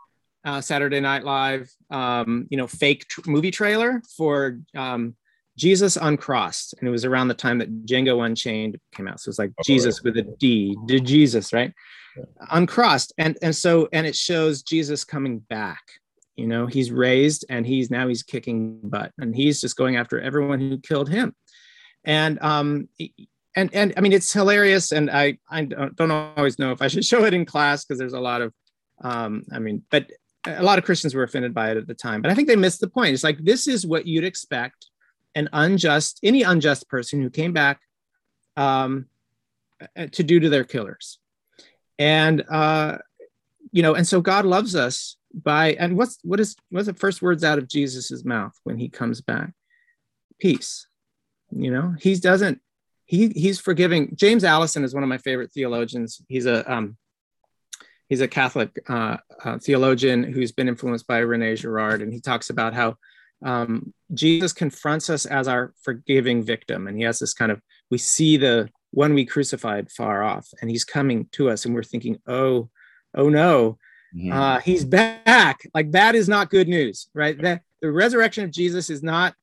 [0.44, 5.16] uh, Saturday Night Live, um, you know, fake tr- movie trailer for um,
[5.56, 9.20] Jesus Uncrossed, and it was around the time that Django Unchained came out.
[9.20, 10.14] So it's like oh, Jesus right.
[10.14, 11.72] with a D, did Jesus, right?
[12.16, 12.24] Yeah.
[12.50, 15.82] Uncrossed, and and so and it shows Jesus coming back,
[16.36, 20.20] you know he's raised and he's now he's kicking butt and he's just going after
[20.20, 21.34] everyone who killed him.
[22.04, 22.88] And um
[23.56, 27.04] and and i mean it's hilarious and i i don't always know if i should
[27.12, 28.52] show it in class because there's a lot of
[29.02, 30.10] um i mean but
[30.46, 32.56] a lot of christians were offended by it at the time but i think they
[32.56, 33.14] missed the point.
[33.14, 34.86] It's like this is what you'd expect
[35.34, 37.80] an unjust any unjust person who came back
[38.56, 39.06] um
[40.12, 41.18] to do to their killers.
[41.98, 42.98] And uh
[43.72, 47.22] you know and so god loves us by and what's what is what's the first
[47.22, 49.52] words out of jesus's mouth when he comes back?
[50.38, 50.86] Peace.
[51.50, 52.60] You know he doesn't
[53.04, 54.14] he he's forgiving.
[54.14, 56.22] James Alison is one of my favorite theologians.
[56.28, 56.96] He's a um
[58.08, 62.50] he's a catholic uh, uh, theologian who's been influenced by rene girard and he talks
[62.50, 62.96] about how
[63.44, 67.60] um, jesus confronts us as our forgiving victim and he has this kind of
[67.90, 71.82] we see the one we crucified far off and he's coming to us and we're
[71.82, 72.68] thinking oh
[73.14, 73.78] oh no
[74.14, 74.32] Mm-hmm.
[74.32, 75.68] Uh, he's back.
[75.74, 77.40] Like that is not good news, right?
[77.40, 79.34] That the resurrection of Jesus is not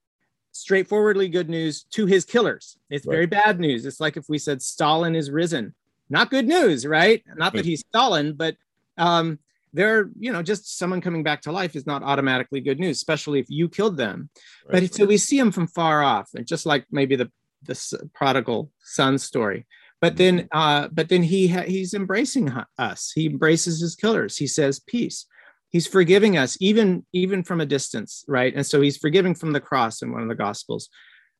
[0.53, 2.77] straightforwardly good news to his killers.
[2.89, 3.13] It's right.
[3.13, 3.85] very bad news.
[3.85, 5.73] It's like if we said Stalin is risen.
[6.09, 7.23] Not good news, right?
[7.35, 8.57] Not that he's Stalin, but
[8.97, 9.39] um,
[9.73, 13.39] they're, you know, just someone coming back to life is not automatically good news, especially
[13.39, 14.29] if you killed them.
[14.65, 14.81] Right.
[14.81, 17.31] But so we see him from far off, and just like maybe the
[17.63, 19.65] the prodigal son story
[20.01, 23.11] but then uh, but then he ha- he's embracing us.
[23.13, 24.35] He embraces his killers.
[24.35, 25.27] He says peace.
[25.69, 28.53] He's forgiving us even even from a distance right?
[28.53, 30.89] And so he's forgiving from the cross in one of the gospels.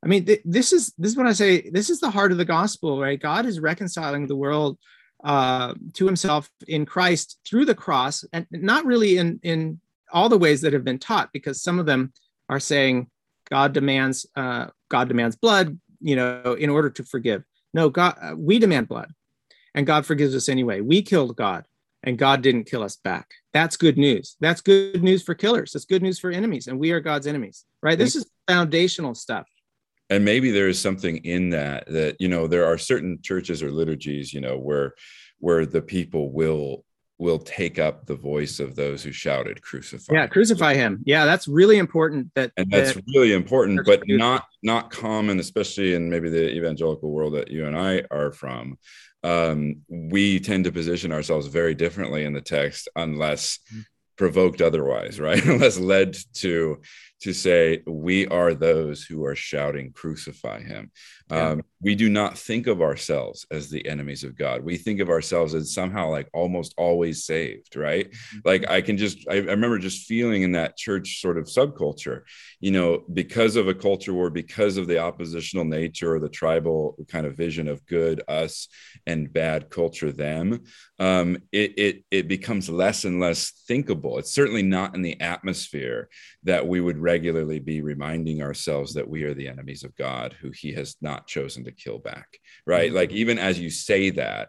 [0.04, 2.38] I mean th- this is this is what i say this is the heart of
[2.38, 3.20] the gospel right?
[3.20, 4.78] God is reconciling the world
[5.24, 9.80] uh, to himself in christ through the cross and not really in in
[10.12, 12.12] all the ways that have been taught because some of them
[12.48, 13.08] are saying
[13.48, 17.44] god demands uh, god demands blood you know in order to forgive
[17.74, 19.12] no, God, uh, we demand blood
[19.74, 20.80] and God forgives us anyway.
[20.80, 21.66] We killed God
[22.02, 23.30] and God didn't kill us back.
[23.52, 24.36] That's good news.
[24.40, 25.72] That's good news for killers.
[25.72, 26.66] That's good news for enemies.
[26.66, 27.98] And we are God's enemies, right?
[27.98, 29.46] This is foundational stuff.
[30.10, 33.70] And maybe there is something in that, that, you know, there are certain churches or
[33.70, 34.94] liturgies, you know, where,
[35.38, 36.84] where the people will
[37.22, 41.00] will take up the voice of those who shouted crucify yeah crucify him.
[41.06, 45.94] yeah that's really important that and that's that really important but not not common especially
[45.94, 48.76] in maybe the evangelical world that you and i are from.
[49.24, 53.82] Um, we tend to position ourselves very differently in the text unless mm-hmm.
[54.16, 55.44] provoked otherwise right?
[55.46, 56.80] Unless led to
[57.22, 60.90] to say we are those who are shouting crucify him
[61.30, 61.50] yeah.
[61.50, 65.08] um, we do not think of ourselves as the enemies of god we think of
[65.08, 68.38] ourselves as somehow like almost always saved right mm-hmm.
[68.44, 72.22] like i can just I, I, remember just feeling in that church sort of subculture
[72.58, 76.96] you know because of a culture war because of the oppositional nature or the tribal
[77.08, 78.66] kind of vision of good us
[79.06, 80.62] and bad culture them
[80.98, 86.08] um, it, it it becomes less and less thinkable it's certainly not in the atmosphere
[86.42, 90.50] that we would regularly be reminding ourselves that we are the enemies of God who
[90.50, 92.26] he has not chosen to kill back
[92.66, 92.96] right mm-hmm.
[92.96, 94.48] like even as you say that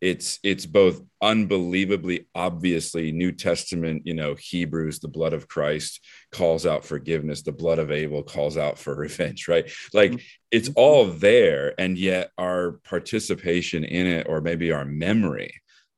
[0.00, 6.00] it's it's both unbelievably obviously new testament you know hebrews the blood of christ
[6.30, 10.26] calls out forgiveness the blood of abel calls out for revenge right like mm-hmm.
[10.52, 15.52] it's all there and yet our participation in it or maybe our memory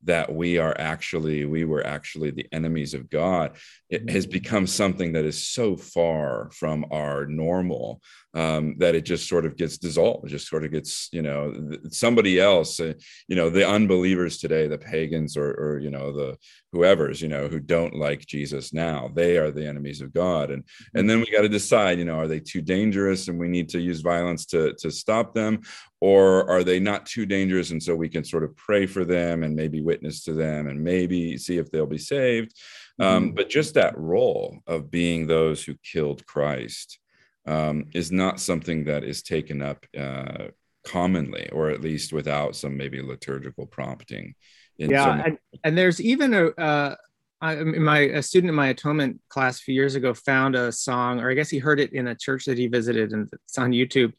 [0.07, 3.57] that we are actually we were actually the enemies of god
[3.90, 4.32] it has mm-hmm.
[4.32, 8.00] become something that is so far from our normal
[8.37, 10.26] um, that it just sort of gets dissolved.
[10.26, 12.93] It just sort of gets you know somebody else uh,
[13.28, 16.37] you know the unbelievers today the pagans or, or you know the
[16.70, 20.51] whoever's you know who don't like jesus now they are the enemies of god.
[20.51, 20.64] And
[20.95, 23.70] and then we got to decide you know are they too dangerous and we need
[23.70, 25.62] to use violence to to stop them?
[26.03, 29.45] Or are they not too dangerous and so we can sort of pray for them
[29.45, 32.53] and maybe witness to them and maybe see if they'll be saved?
[33.01, 33.34] Um, mm-hmm.
[33.34, 36.99] but just that role of being those who killed christ
[37.47, 40.47] um, is not something that is taken up uh,
[40.84, 44.34] commonly or at least without some maybe liturgical prompting
[44.78, 46.94] yeah some- and, and there's even a uh,
[47.40, 51.20] I, my a student in my atonement class a few years ago found a song
[51.20, 53.72] or i guess he heard it in a church that he visited and it's on
[53.72, 54.12] youtube.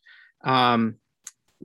[0.43, 0.95] Um,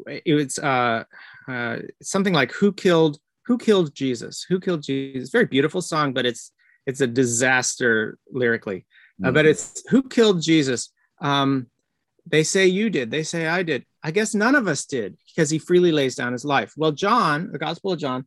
[0.06, 1.04] it was uh,
[1.46, 4.46] uh, something like who killed who killed jesus?
[4.48, 5.30] Who killed jesus?
[5.30, 6.52] Very beautiful song but it's
[6.86, 8.86] it's a disaster lyrically.
[9.20, 9.26] Mm-hmm.
[9.26, 9.50] uh, but mm.
[9.50, 10.90] it's who killed jesus
[11.22, 11.66] um,
[12.26, 15.50] they say you did they say i did i guess none of us did because
[15.50, 18.24] he freely lays down his life well john the gospel of john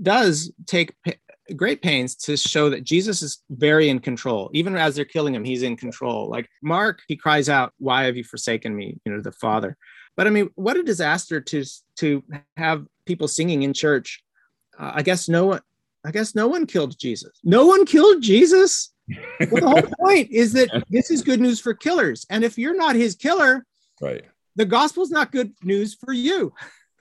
[0.00, 1.14] does take p-
[1.56, 5.44] great pains to show that jesus is very in control even as they're killing him
[5.44, 9.20] he's in control like mark he cries out why have you forsaken me you know
[9.20, 9.76] the father
[10.16, 11.64] but I mean, what a disaster to
[11.96, 12.22] to
[12.56, 14.22] have people singing in church.
[14.78, 15.60] Uh, I guess no one.
[16.04, 17.32] I guess no one killed Jesus.
[17.44, 18.91] No one killed Jesus.
[19.08, 22.76] Well, the whole point is that this is good news for killers, and if you're
[22.76, 23.66] not his killer,
[24.00, 24.24] right,
[24.56, 26.52] the gospel's not good news for you.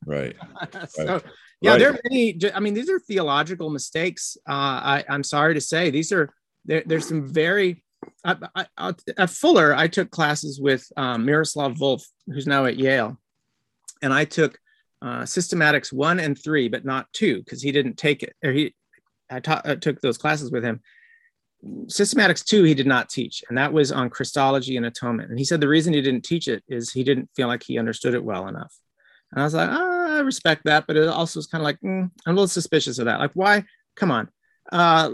[0.06, 0.36] Right.
[0.89, 1.24] so, right.
[1.62, 1.80] yeah, right.
[1.80, 2.39] there are many.
[2.54, 4.38] I mean, these are theological mistakes.
[4.47, 6.34] Uh, I, I'm sorry to say, these are
[6.66, 7.84] there, there's some very
[8.24, 13.18] I, I, at Fuller, I took classes with um, Miroslav Volf, who's now at Yale,
[14.02, 14.58] and I took
[15.02, 18.36] uh, systematics one and three, but not two, because he didn't take it.
[18.43, 18.76] Or he,
[19.30, 20.82] I, taught, I took those classes with him.
[21.86, 25.30] Systematics two, he did not teach, and that was on Christology and atonement.
[25.30, 27.78] And he said the reason he didn't teach it is he didn't feel like he
[27.78, 28.76] understood it well enough.
[29.32, 31.80] And I was like, oh, I respect that, but it also was kind of like
[31.82, 33.20] mm, I'm a little suspicious of that.
[33.20, 33.64] Like, why?
[33.95, 34.30] Come on,
[34.72, 35.12] uh,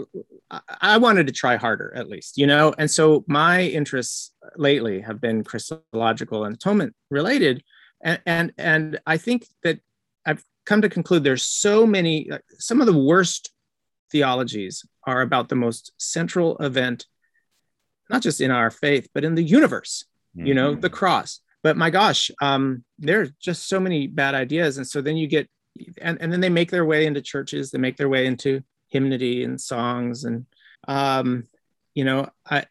[0.80, 2.74] I wanted to try harder at least, you know?
[2.78, 7.62] And so my interests lately have been Christological and atonement related.
[8.00, 9.80] And, and, and I think that
[10.24, 13.50] I've come to conclude there's so many, some of the worst
[14.10, 17.06] theologies are about the most central event,
[18.10, 20.04] not just in our faith, but in the universe,
[20.36, 20.46] mm-hmm.
[20.46, 20.96] you know, the mm-hmm.
[20.96, 21.40] cross.
[21.62, 24.78] But my gosh, um, there's just so many bad ideas.
[24.78, 25.48] And so then you get,
[26.00, 29.44] and, and then they make their way into churches, they make their way into hymnody
[29.44, 30.46] and songs and
[30.86, 31.44] um,
[31.94, 32.64] you know I,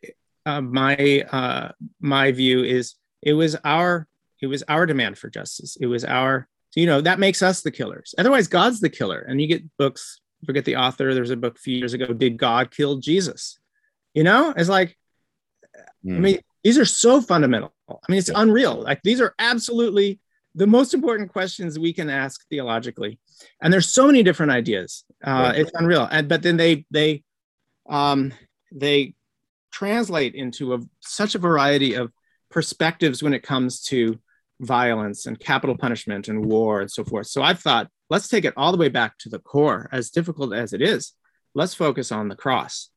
[0.45, 4.07] uh, my uh, my view is it was our
[4.41, 7.71] it was our demand for justice it was our you know that makes us the
[7.71, 11.57] killers otherwise god's the killer and you get books forget the author there's a book
[11.57, 13.59] a few years ago did god kill jesus?
[14.13, 14.97] You know it's like
[16.05, 16.13] mm.
[16.13, 16.21] i hmm.
[16.21, 17.73] mean these are so fundamental.
[17.89, 18.81] I mean it's unreal.
[18.81, 20.19] Like these are absolutely
[20.53, 23.19] the most important questions we can ask theologically.
[23.61, 25.05] And there's so many different ideas.
[25.25, 25.55] Uh, right.
[25.59, 26.07] it's unreal.
[26.11, 27.23] And but then they they
[27.88, 28.33] um,
[28.71, 29.13] they
[29.71, 32.11] translate into a, such a variety of
[32.49, 34.19] perspectives when it comes to
[34.59, 37.27] violence and capital punishment and war and so forth.
[37.27, 40.53] So i've thought let's take it all the way back to the core as difficult
[40.53, 41.13] as it is.
[41.53, 42.89] Let's focus on the cross.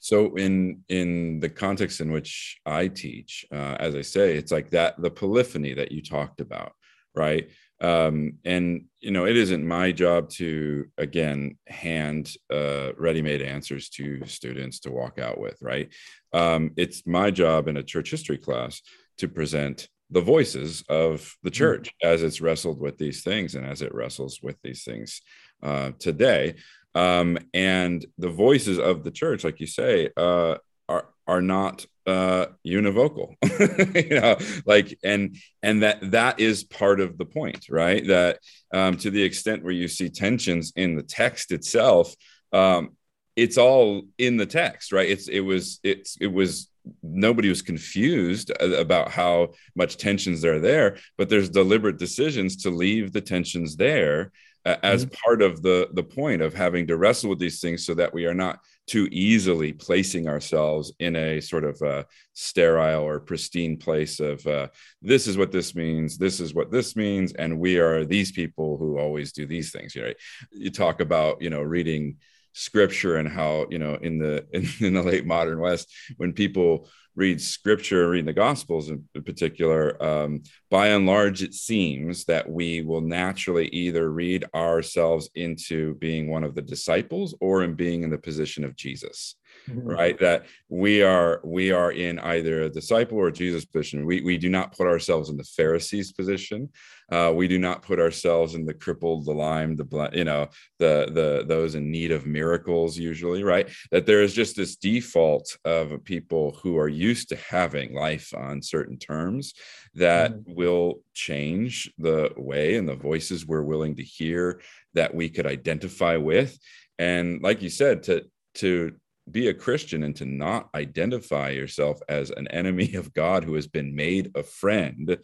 [0.00, 4.70] So in in the context in which i teach uh, as i say it's like
[4.70, 6.72] that the polyphony that you talked about
[7.14, 7.48] right?
[7.80, 14.24] Um, and you know it isn't my job to again hand uh, ready-made answers to
[14.26, 15.92] students to walk out with right?
[16.32, 18.80] Um, it's my job in a church history class
[19.18, 21.58] to present the voices of the mm-hmm.
[21.58, 25.20] church as it's wrestled with these things and as it wrestles with these things
[25.62, 26.54] uh, today.
[26.94, 30.56] Um, and the voices of the church like you say uh,
[30.88, 33.34] are are not uh univocal
[34.10, 34.36] you know
[34.66, 38.06] like and and that that is part of the point right?
[38.06, 38.38] That
[38.72, 42.14] um to the extent where you see tensions in the text itself
[42.52, 42.90] um
[43.34, 45.08] it's all in the text right?
[45.08, 46.68] It's it was it's it was
[47.02, 52.70] nobody was confused about how much tensions there are there but there's deliberate decisions to
[52.70, 54.32] leave the tensions there
[54.66, 55.14] uh, as mm-hmm.
[55.24, 58.26] part of the the point of having to wrestle with these things so that we
[58.26, 62.04] are not too easily placing ourselves in a sort of uh,
[62.34, 64.68] sterile or pristine place of uh,
[65.00, 68.76] this is what this means this is what this means and we are these people
[68.76, 70.12] who always do these things you know
[70.52, 72.16] you talk about you know reading
[72.54, 76.88] scripture and how you know in the in, in the late modern west when people
[77.16, 82.82] read scripture, read the gospels in, particular, um, by and large, it seems that we
[82.82, 88.10] will naturally either read ourselves into being one of the disciples or in being in
[88.10, 89.36] the position of Jesus.
[89.68, 89.88] Mm-hmm.
[89.88, 94.04] Right, that we are we are in either a disciple or Jesus position.
[94.04, 96.68] We we do not put ourselves in the Pharisees position.
[97.10, 100.48] Uh, we do not put ourselves in the crippled, the lime, the you know
[100.78, 103.42] the the those in need of miracles usually.
[103.42, 108.34] Right, that there is just this default of people who are used to having life
[108.36, 109.54] on certain terms
[109.94, 110.54] that mm-hmm.
[110.54, 114.60] will change the way and the voices we're willing to hear
[114.92, 116.58] that we could identify with
[116.98, 118.92] and like you said to to
[119.30, 123.66] be a Christian and to not identify yourself as an enemy of God who has
[123.66, 125.18] been made a friend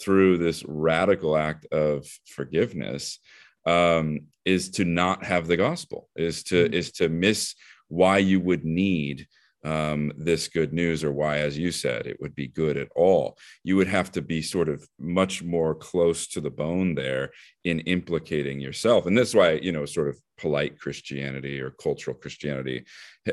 [0.00, 3.18] through this radical act of forgiveness
[3.66, 6.74] um, is to not have the gospel, is to mm-hmm.
[6.74, 7.54] is to miss
[7.88, 9.26] why you would need
[9.64, 13.38] um, this good news or why, as you said, it would be good at all.
[13.62, 17.30] You would have to be sort of much more close to the bone there
[17.64, 19.06] in implicating yourself.
[19.06, 22.84] And that's why, you know, sort of polite Christianity or cultural Christianity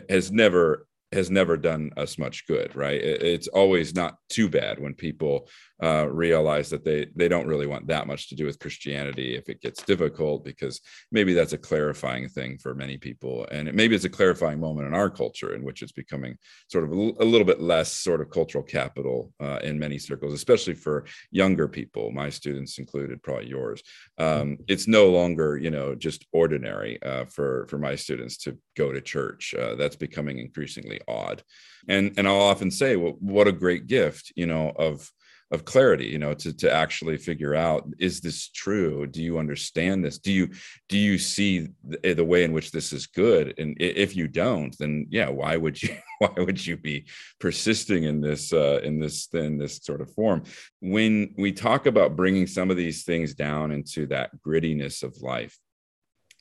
[0.09, 2.99] has never has never done us much good, right?
[3.01, 5.49] It's always not too bad when people
[5.83, 9.49] uh, realize that they they don't really want that much to do with Christianity if
[9.49, 10.79] it gets difficult, because
[11.11, 14.87] maybe that's a clarifying thing for many people, and it, maybe it's a clarifying moment
[14.87, 16.37] in our culture in which it's becoming
[16.69, 20.33] sort of a, a little bit less sort of cultural capital uh, in many circles,
[20.33, 23.81] especially for younger people, my students included, probably yours.
[24.17, 28.93] Um, it's no longer you know just ordinary uh, for for my students to go
[28.93, 29.53] to church.
[29.55, 31.43] Uh, that's becoming increasingly odd,
[31.87, 35.11] and and I'll often say, well, what a great gift, you know, of
[35.51, 39.05] of clarity you know to to actually figure out is this true?
[39.05, 40.17] Do you understand this?
[40.17, 40.49] Do you
[40.87, 43.53] do you see the, the, way in which this is good?
[43.57, 47.05] And if you don't then yeah why would you why would you be
[47.39, 50.43] persisting in this uh, in this in this sort of form?
[50.79, 55.57] When we talk about bringing some of these things down into that grittiness of life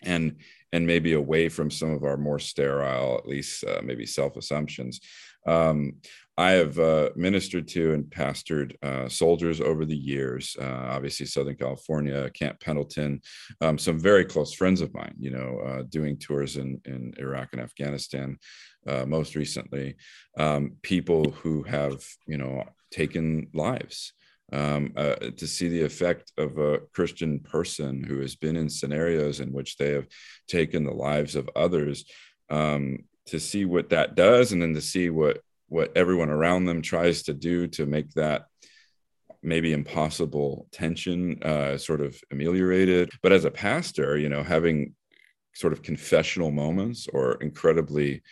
[0.02, 0.36] and
[0.72, 5.00] and maybe away from some of our more sterile at least uh, maybe self assumptions
[5.46, 5.94] um,
[6.40, 11.56] I have uh, ministered to and pastored uh, soldiers over the years, uh, obviously Southern
[11.56, 13.20] California, Camp Pendleton,
[13.60, 17.50] um, some very close friends of mine, you know, uh, doing tours in, in Iraq
[17.52, 18.38] and Afghanistan
[18.86, 19.96] uh, most recently,
[20.38, 24.14] um, people who have, you know, taken lives.
[24.52, 29.40] Um, uh, to see the effect of a Christian person who has been in scenarios
[29.40, 30.06] in which they have
[30.48, 32.04] taken the lives of others,
[32.50, 36.82] um, to see what that does, and then to see what what everyone around them
[36.82, 38.46] tries to do to make that
[39.42, 43.08] maybe impossible tension uh, sort of ameliorated.
[43.22, 44.94] But as a pastor, you know, having
[45.54, 48.22] sort of confessional moments or incredibly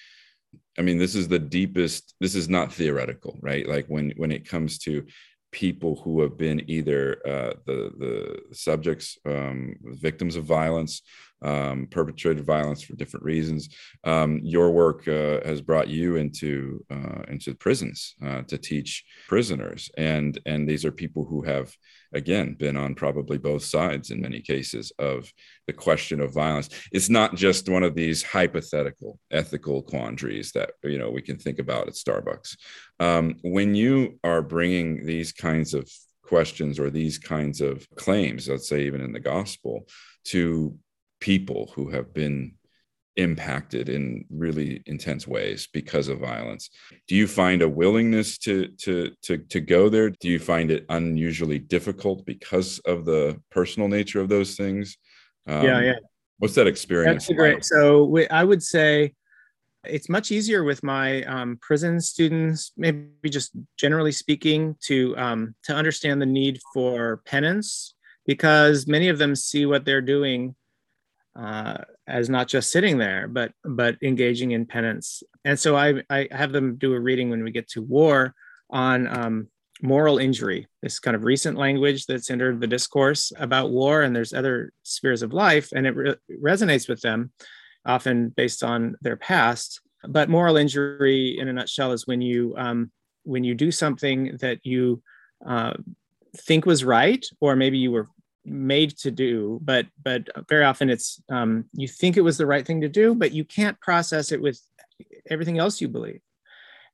[0.79, 3.69] I mean, this is the deepest, this is not theoretical, right?
[3.69, 5.07] Like when when it comes to
[5.53, 11.03] people who have been either uh, the the subjects, um, victims of violence,
[11.43, 13.69] um, perpetrated violence for different reasons.
[14.05, 19.91] Um, your work uh, has brought you into uh, into prisons uh, to teach prisoners,
[19.97, 21.75] and and these are people who have
[22.13, 25.33] again been on probably both sides in many cases of
[25.67, 26.69] the question of violence.
[26.93, 31.59] It's not just one of these hypothetical ethical quandaries that you know we can think
[31.59, 32.57] about at Starbucks.
[33.01, 35.91] Um, when you are bringing these kinds of
[36.23, 39.87] questions or these kinds of claims, let's say even in the gospel,
[40.25, 40.77] to
[41.21, 42.55] people who have been
[43.19, 46.71] impacted in really intense ways because of violence.
[47.07, 50.11] Do you find a willingness to to to to go there?
[50.11, 54.97] Do you find it unusually difficult because of the personal nature of those things?
[55.47, 55.81] Um, yeah.
[55.81, 55.95] Yeah
[56.39, 59.15] what's that experience That's great so we, i would say
[59.85, 65.75] it's much easier with my um, prison students maybe just generally speaking to um, to
[65.75, 67.95] understand the need for penance
[68.27, 70.55] because many of them see what they're doing
[71.39, 71.79] uh,
[72.09, 75.23] as not just sitting there, but but engaging in penance.
[75.45, 78.35] And so I I have them do a reading when we get to war
[78.71, 79.49] on um,
[79.83, 84.33] moral injury, this kind of recent language that's entered the discourse about war, and there's
[84.33, 87.31] other spheres of life, and it re- resonates with them,
[87.85, 89.81] often based on their past.
[90.07, 92.91] But moral injury, in a nutshell, is when you um,
[93.25, 95.03] when you do something that you
[95.47, 95.75] uh,
[96.37, 98.09] think was right, or maybe you were
[98.51, 102.67] made to do, but but very often it's um, you think it was the right
[102.67, 104.61] thing to do, but you can't process it with
[105.31, 106.21] everything else you believe.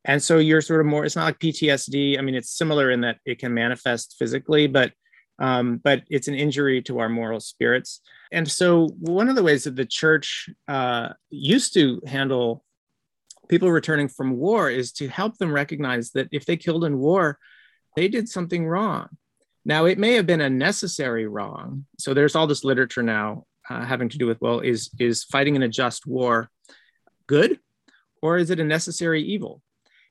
[0.05, 3.01] And so you're sort of more it's not like ptsd i mean it's similar in
[3.01, 4.93] that it can manifest physically but
[5.39, 8.01] um, but it's an injury to our moral spirits.
[8.31, 12.65] And so one of the ways that the church uh, used to handle
[13.49, 17.39] people returning from war is to help them recognize that if they killed in war
[17.95, 19.09] they did something wrong
[19.65, 21.87] now it may have been a necessary wrong.
[21.99, 25.57] So there's all this literature now uh, having to do with well is is fighting
[25.57, 26.51] in a just war
[27.27, 27.59] good
[28.23, 29.63] or is it a necessary evil?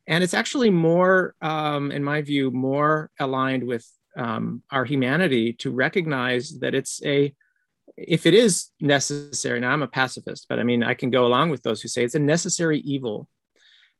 [0.07, 3.87] And it's actually more um, in my view more aligned with
[4.17, 7.33] um, our humanity to recognize that it's a
[7.97, 11.49] if it is necessary now i'm a pacifist but i mean i can go along
[11.49, 13.27] with those who say it's a necessary evil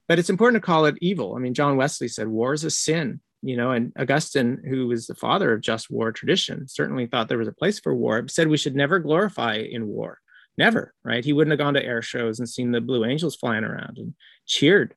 [0.07, 1.35] but it's important to call it evil.
[1.35, 5.05] I mean john wesley said war is a sin you know and augustine who was
[5.05, 8.47] the father of just war tradition certainly thought there was a place for war said
[8.47, 10.19] we should never glorify in war
[10.57, 13.63] never right he wouldn't have gone to air shows and seen the blue angels flying
[13.63, 14.13] around and
[14.45, 14.95] cheered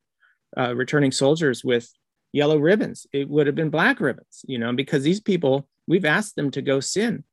[0.57, 1.91] uh, returning soldiers with
[2.31, 3.07] yellow ribbons.
[3.11, 6.61] It would have been black ribbons, you know, because these people, we've asked them to
[6.61, 7.23] go sin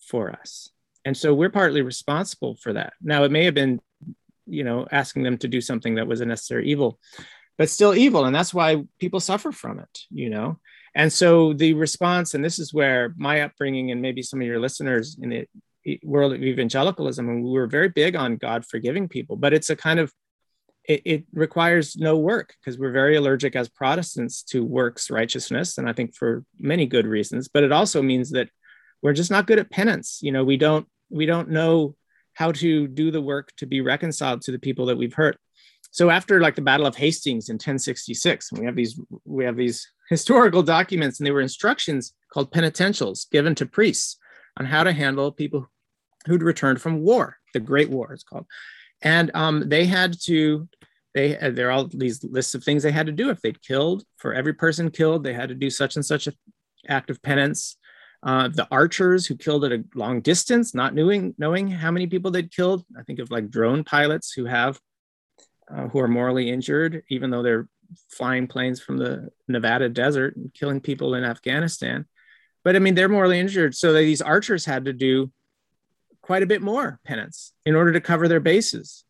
[0.00, 0.70] for us.
[1.04, 2.94] And so we're partly responsible for that.
[3.02, 3.80] Now, it may have been,
[4.46, 6.98] you know, asking them to do something that was a necessary evil,
[7.58, 8.24] but still evil.
[8.24, 10.58] And that's why people suffer from it, you know.
[10.94, 14.60] And so the response, and this is where my upbringing and maybe some of your
[14.60, 19.36] listeners in the world of evangelicalism, and we were very big on God forgiving people,
[19.36, 20.12] but it's a kind of
[20.86, 25.88] it, it requires no work because we're very allergic as Protestants to works righteousness, and
[25.88, 27.48] I think for many good reasons.
[27.48, 28.48] But it also means that
[29.02, 30.20] we're just not good at penance.
[30.22, 31.96] You know, we don't we don't know
[32.34, 35.38] how to do the work to be reconciled to the people that we've hurt.
[35.94, 39.88] So after like the Battle of Hastings in 1066, we have these we have these
[40.10, 44.16] historical documents, and they were instructions called penitentials given to priests
[44.58, 45.70] on how to handle people
[46.26, 48.44] who'd returned from war, the Great War, it's called.
[49.02, 50.68] And um, they had to
[51.14, 53.30] they uh, there are all these lists of things they had to do.
[53.30, 56.34] If they'd killed for every person killed they had to do such and such an
[56.88, 57.76] act of penance.
[58.24, 62.30] Uh, the archers who killed at a long distance not knowing knowing how many people
[62.30, 64.80] they'd killed i think of like drone pilots who have
[65.70, 67.68] uh, who are morally injured even though they're
[68.10, 72.06] flying planes from the nevada desert and killing people in afghanistan
[72.64, 75.30] but i mean they're morally injured so these archers had to do
[76.24, 79.04] quite a bit more penance in order to cover their bases.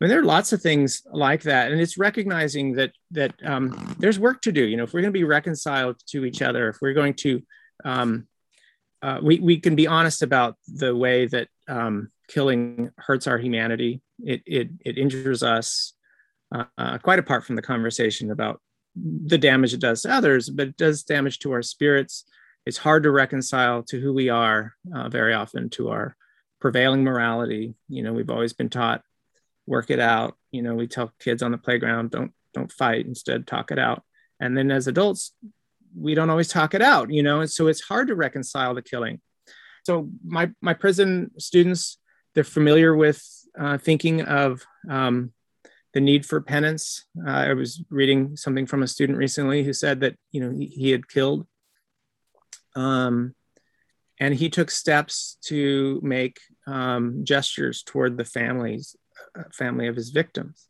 [0.00, 3.94] I mean, there are lots of things like that, and it's recognizing that that um,
[3.98, 4.64] there's work to do.
[4.64, 7.42] You know, if we're going to be reconciled to each other, if we're going to,
[7.84, 8.26] um,
[9.02, 14.00] uh, we we can be honest about the way that um, killing hurts our humanity.
[14.20, 15.94] It it it injures us.
[16.52, 18.60] Uh, quite apart from the conversation about
[18.96, 22.24] the damage it does to others, but it does damage to our spirits.
[22.66, 26.16] It's hard to reconcile to who we are uh, very often to our
[26.60, 27.74] prevailing morality.
[27.88, 29.02] You know, we've always been taught
[29.66, 30.36] work it out.
[30.50, 34.02] You know, we tell kids on the playground don't don't fight, instead talk it out.
[34.40, 35.32] And then as adults,
[35.96, 37.12] we don't always talk it out.
[37.12, 39.20] You know, and so it's hard to reconcile the killing.
[39.84, 41.98] So my my prison students,
[42.34, 43.22] they're familiar with
[43.58, 45.32] uh, thinking of um,
[45.92, 47.04] the need for penance.
[47.26, 50.66] Uh, I was reading something from a student recently who said that you know he,
[50.66, 51.46] he had killed
[52.76, 53.34] um,
[54.18, 58.96] and he took steps to make um, gestures toward the families
[59.38, 60.68] uh, family of his victims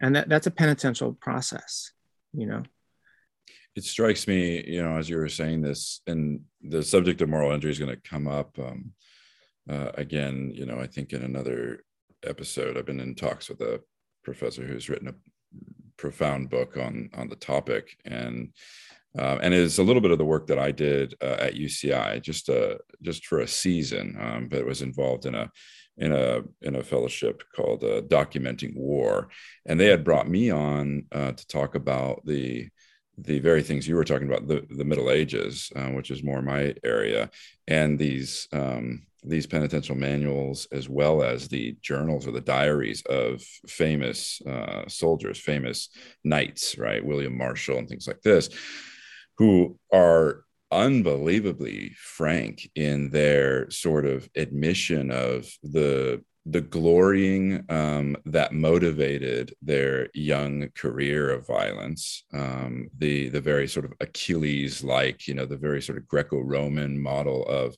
[0.00, 1.92] and that, that's a penitential process
[2.32, 2.62] you know
[3.76, 7.52] it strikes me you know as you were saying this and the subject of moral
[7.52, 8.92] injury is going to come up um,
[9.70, 11.84] uh, again you know i think in another
[12.24, 13.80] episode i've been in talks with a
[14.24, 15.14] professor who's written a
[16.00, 17.96] profound book on on the topic.
[18.04, 18.52] And
[19.18, 22.22] uh, and it's a little bit of the work that I did uh, at UCI,
[22.22, 25.50] just uh, just for a season, um, but was involved in a
[25.96, 29.28] in a in a fellowship called uh, Documenting War,
[29.66, 32.68] and they had brought me on uh, to talk about the
[33.18, 36.74] the very things you were talking about the the Middle Ages, which is more my
[36.84, 37.30] area,
[37.66, 43.42] and these um, these penitential manuals as well as the journals or the diaries of
[43.68, 45.90] famous uh, soldiers, famous
[46.24, 47.04] knights, right?
[47.04, 48.48] William Marshall and things like this
[49.38, 58.52] who are unbelievably frank in their sort of admission of the the glorying um, that
[58.52, 65.34] motivated their young career of violence, um, the the very sort of Achilles like, you
[65.34, 67.76] know, the very sort of Greco-Roman model of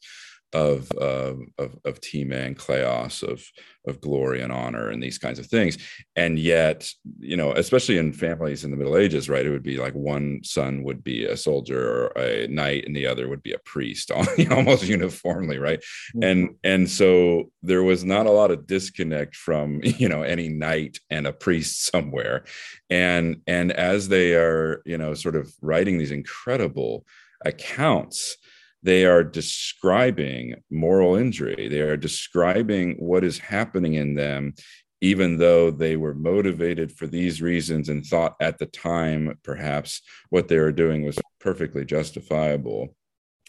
[0.53, 3.45] of uh, of of time and kleos of
[3.87, 5.79] of glory and honor and these kinds of things.
[6.15, 6.89] And yet
[7.19, 10.41] you know especially in families in the middle ages right it would be like one
[10.45, 14.11] son would be a soldier or a knight and the other would be a priest
[14.51, 15.81] almost uniformly right?
[15.81, 16.23] Mm-hmm.
[16.23, 20.99] and and so there was not a lot of disconnect from you know any knight
[21.11, 22.45] and a priest somewhere.
[22.91, 27.07] And and as they are you know sort of writing these incredible
[27.45, 28.37] accounts
[28.83, 31.69] they are describing moral injury.
[31.69, 34.55] They are describing what is happening in them
[35.03, 40.01] even though they were motivated for these reasons and thought at the time perhaps
[40.31, 42.95] what they were doing was perfectly justifiable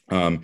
[0.09, 0.41] um,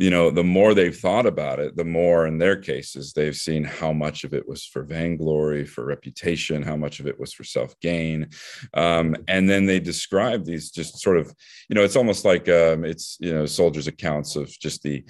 [0.00, 3.64] you know, the more they've thought about it, the more in their cases they've seen
[3.64, 7.44] how much of it was for vainglory, for reputation, how much of it was for
[7.44, 8.30] self gain.
[8.72, 11.34] Um, and then they describe these just sort of,
[11.68, 15.04] you know, it's almost like um, it's, you know, soldiers' accounts of just the,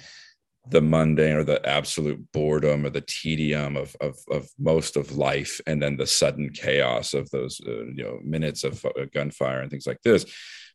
[0.69, 5.59] the mundane or the absolute boredom or the tedium of, of, of most of life
[5.67, 9.71] and then the sudden chaos of those uh, you know minutes of uh, gunfire and
[9.71, 10.23] things like this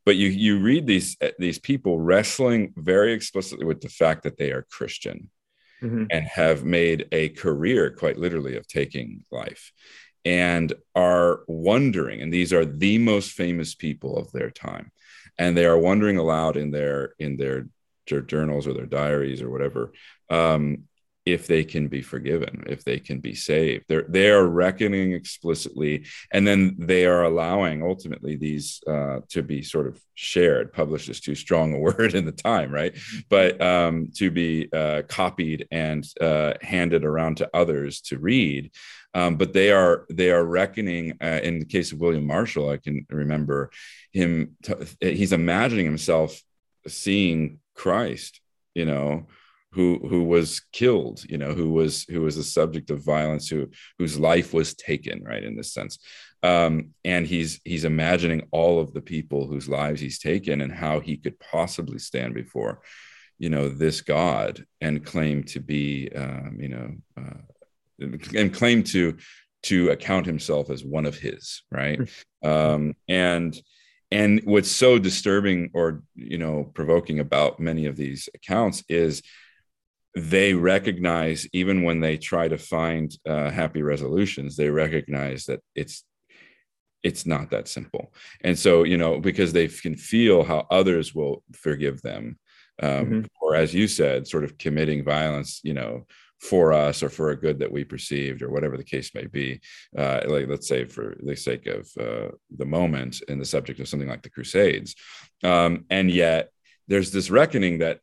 [0.07, 4.39] but you you read these eh, these people wrestling very explicitly with the fact that
[4.39, 5.29] they are Christian
[5.83, 6.05] mm-hmm.
[6.11, 9.73] and have made a career, quite literally, of taking life,
[10.25, 12.23] and are wondering.
[12.23, 14.93] And these are the most famous people of their time,
[15.37, 17.67] and they are wondering aloud in their in their
[18.07, 19.93] journals or their diaries or whatever
[20.31, 20.85] um,
[21.27, 23.85] if they can be forgiven, if they can be saved.
[23.89, 29.63] They're they are reckoning explicitly, and then they are allowing ultimately these uh, to be
[29.63, 30.73] sort of shared.
[30.73, 32.97] Published is too strong a word in the time, right?
[33.29, 38.71] But um, to be uh, copied and uh, handed around to others to read.
[39.13, 41.19] Um, but they are they are reckoning.
[41.21, 43.71] Uh, in the case of William Marshall, I can remember
[44.13, 44.57] him.
[44.63, 46.41] T- he's imagining himself
[46.87, 48.41] seeing Christ,
[48.75, 49.27] you know
[49.73, 53.69] who who was killed you know who was who was the subject of violence who
[53.99, 55.99] whose life was taken right in this sense
[56.43, 61.01] um, and he's he's imagining all of the people whose lives he's taken and how
[61.01, 62.81] he could possibly stand before
[63.39, 69.17] you know this god and claim to be um, you know uh, and claim to
[69.63, 72.49] to account himself as one of his right hmm.
[72.49, 73.61] um, and
[74.13, 79.23] and what's so disturbing or you know provoking about many of these accounts is
[80.17, 86.05] they recognize even when they try to find uh, happy resolutions they recognize that it's
[87.03, 88.13] it's not that simple
[88.43, 92.39] and so you know because they can feel how others will forgive them
[92.83, 93.21] um, mm-hmm.
[93.43, 96.07] or as you said sort of committing violence you know
[96.41, 99.61] for us or for a good that we perceived or whatever the case may be
[99.99, 103.89] uh, like let's say for the sake of uh, the moment in the subject of
[103.89, 104.95] something like the crusades
[105.45, 106.51] um, and yet
[106.89, 108.01] there's this reckoning that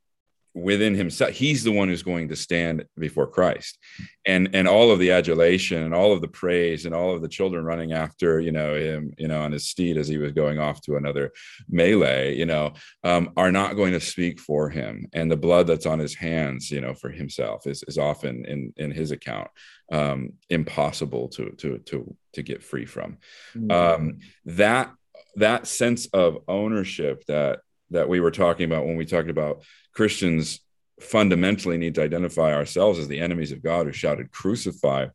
[0.53, 1.31] within himself.
[1.31, 3.77] He's the one who's going to stand before christ.
[4.25, 7.27] And and all of the adulation and all of the praise and all of the
[7.27, 10.59] children running after you know him you know on his steed as he was going
[10.59, 11.31] off to another
[11.67, 12.73] melee you know
[13.03, 15.07] um, are not going to speak for him.
[15.13, 18.73] And the blood that's on his hands you know for himself is is often in
[18.77, 19.49] in his account
[19.91, 23.17] um, impossible to to to to get free from.
[23.55, 23.71] Mm-hmm.
[23.71, 24.91] um, that
[25.35, 27.59] that sense of ownership that
[27.93, 29.63] that we were talking about when we talked about
[29.93, 30.59] Christians
[30.99, 35.07] fundamentally need to identify ourselves as the enemies of God who shouted, Crucify.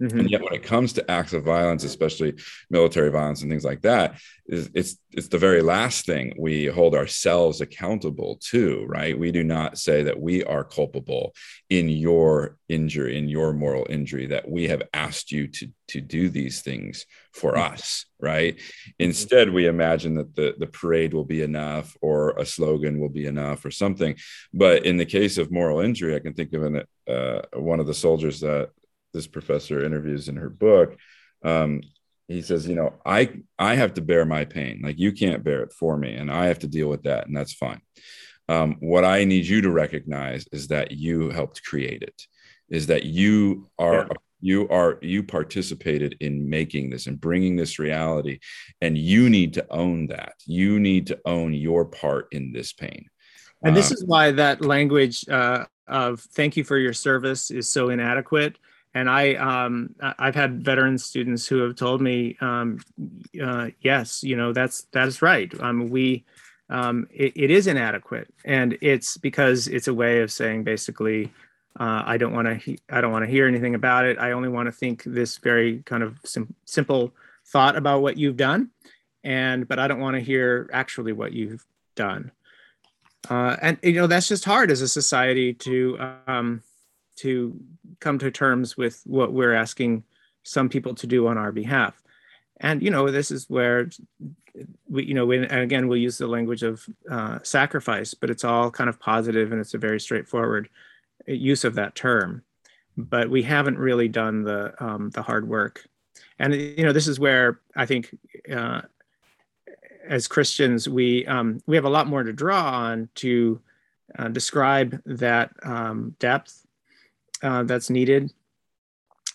[0.00, 0.20] Mm-hmm.
[0.20, 2.34] And yet, when it comes to acts of violence, especially
[2.68, 7.62] military violence and things like that, it's it's the very last thing we hold ourselves
[7.62, 9.18] accountable to, right?
[9.18, 11.34] We do not say that we are culpable
[11.70, 16.28] in your injury, in your moral injury, that we have asked you to to do
[16.28, 17.72] these things for mm-hmm.
[17.72, 18.60] us, right?
[18.98, 23.24] Instead, we imagine that the the parade will be enough, or a slogan will be
[23.24, 24.14] enough, or something.
[24.52, 27.86] But in the case of moral injury, I can think of an, uh, one of
[27.86, 28.70] the soldiers that
[29.16, 30.96] this professor interviews in her book
[31.44, 31.80] um,
[32.28, 34.80] he says you know i i have to bear my pain.
[34.82, 37.36] Like you can't bear it for me and i have to deal with that and
[37.36, 37.80] that's fine.
[38.48, 42.22] Um, what i need you to recognize is that you helped create it
[42.68, 44.16] is that you are yeah.
[44.40, 48.38] you are you participated in making this and bringing this reality
[48.80, 50.34] and you need to own that.
[50.46, 53.06] You need to own your part in this pain.
[53.62, 57.70] And this um, is why that language uh, of thank you for your service is
[57.70, 58.58] so inadequate
[58.96, 59.94] and I um,
[60.24, 62.66] I've had veteran students who have told me, um,
[63.46, 65.50] uh, yes, you know that's that's right.
[65.60, 66.24] Um, we
[66.78, 71.20] um, it, it is inadequate, and it's because it's a way of saying basically
[71.78, 72.76] Uh, I don't want to.
[72.88, 74.18] I don't want to hear anything about it.
[74.18, 77.12] I only want to think this very kind of sim- simple
[77.52, 78.70] thought about what you've done,
[79.22, 81.64] and but I don't want to hear actually what you've
[81.94, 82.32] done.
[83.28, 86.62] Uh, and you know that's just hard as a society to um,
[87.16, 87.58] to
[88.00, 90.04] come to terms with what we're asking
[90.42, 92.00] some people to do on our behalf.
[92.60, 93.90] And you know this is where
[94.88, 98.70] we you know and again we'll use the language of uh, sacrifice, but it's all
[98.70, 100.68] kind of positive and it's a very straightforward
[101.26, 102.42] use of that term.
[102.96, 105.86] But we haven't really done the um, the hard work.
[106.38, 108.16] And you know this is where I think.
[108.50, 108.82] Uh,
[110.08, 113.60] as Christians, we um, we have a lot more to draw on to
[114.18, 116.65] uh, describe that um, depth
[117.42, 118.32] uh, that's needed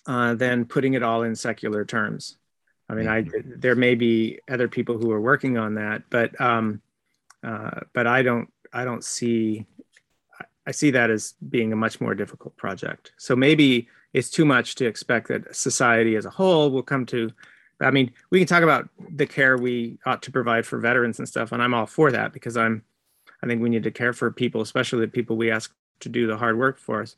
[0.07, 2.37] uh, than putting it all in secular terms.
[2.89, 6.81] I mean, I there may be other people who are working on that, but um,
[7.43, 9.65] uh, but I don't I don't see
[10.67, 13.13] I see that as being a much more difficult project.
[13.17, 17.31] So maybe it's too much to expect that society as a whole will come to
[17.81, 21.27] I mean, we can talk about the care we ought to provide for veterans and
[21.27, 22.83] stuff, and I'm all for that because I'm,
[23.41, 26.27] I think we need to care for people, especially the people we ask to do
[26.27, 27.15] the hard work for us.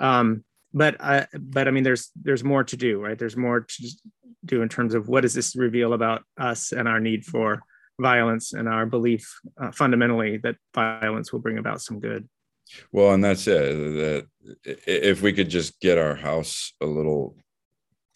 [0.00, 3.18] Um, but I, but I mean, there's there's more to do, right?
[3.18, 3.88] There's more to
[4.44, 7.60] do in terms of what does this reveal about us and our need for
[8.00, 9.28] violence and our belief
[9.60, 12.28] uh, fundamentally that violence will bring about some good.
[12.92, 13.74] Well, and that's it.
[13.74, 14.26] That
[14.64, 17.36] if we could just get our house a little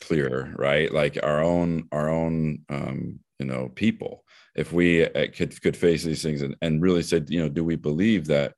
[0.03, 4.25] clearer right like our own our own um you know people
[4.57, 7.63] if we uh, could could face these things and, and really said you know do
[7.63, 8.55] we believe that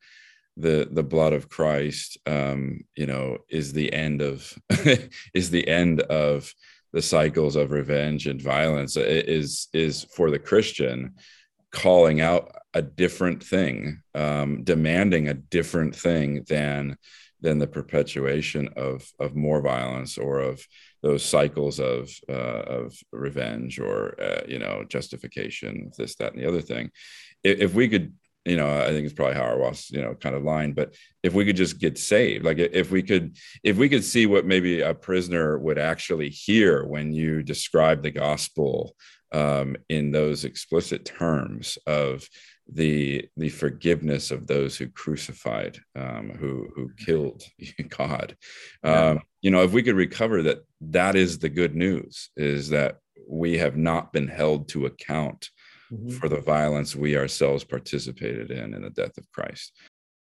[0.57, 4.57] the the blood of christ um you know is the end of
[5.35, 6.53] is the end of
[6.93, 8.97] the cycles of revenge and violence.
[8.97, 11.15] It is is for the christian
[11.73, 16.97] calling out a different thing um demanding a different thing than
[17.41, 20.67] than the perpetuation of of more violence or of
[21.03, 26.49] those cycles of uh, of revenge or uh, you know justification this that and the
[26.49, 26.91] other thing.
[27.43, 28.15] If, if, we could
[28.45, 31.45] you know i think it's probably Hauerwas you know kind of line but if we
[31.45, 34.95] could just get saved like if we could if we could see what maybe a
[34.95, 38.95] prisoner would actually hear when you describe the gospel
[39.33, 42.29] um, in those explicit terms of
[42.73, 47.43] the the forgiveness of those who crucified um, who who killed
[47.91, 48.37] god.
[48.83, 52.99] Um, you know if we could recover that that is the good news is that
[53.29, 55.51] we have not been held to account
[55.95, 56.11] mm-hmm.
[56.11, 59.73] for the violence we ourselves participated in in the death of christ.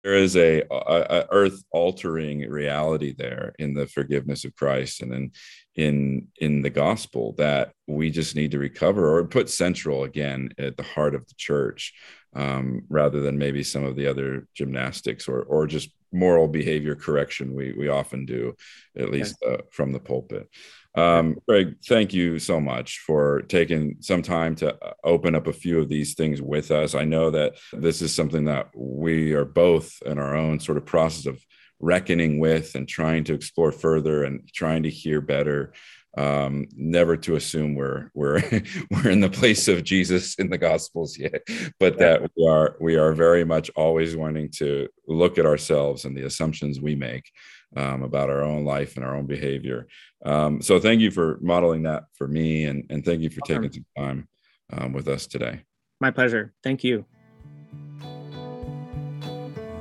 [0.02, 5.12] There is a, a, a earth altering reality there in the forgiveness of christ and
[5.12, 5.30] in
[5.76, 10.76] in in the gospel that we just need to recover or put central again at
[10.76, 11.92] the heart of the church
[12.34, 17.54] um, rather than maybe some of the other gymnastics or or just moral behavior correction
[17.54, 18.54] we we often do
[18.96, 20.48] at least uh, from the pulpit
[20.96, 25.52] um, Greg, thank you so much for taking some time to uh, open up a
[25.52, 26.94] few of these things with us.
[26.94, 30.86] I know that this is something that we are both in our own sort of
[30.86, 31.40] process of
[31.78, 35.72] reckoning with and trying to explore further and trying to hear better.
[36.18, 38.42] Um, never to assume we're we're
[38.90, 41.46] we're in the place of Jesus in the Gospels yet,
[41.78, 46.16] but that we are we are very much always wanting to look at ourselves and
[46.16, 47.30] the assumptions we make
[47.76, 49.86] um, about our own life and our own behavior.
[50.24, 53.72] Um, so thank you for modeling that for me, and and thank you for taking
[53.72, 54.28] some time
[54.72, 55.62] um, with us today.
[56.00, 56.54] My pleasure.
[56.62, 57.04] Thank you.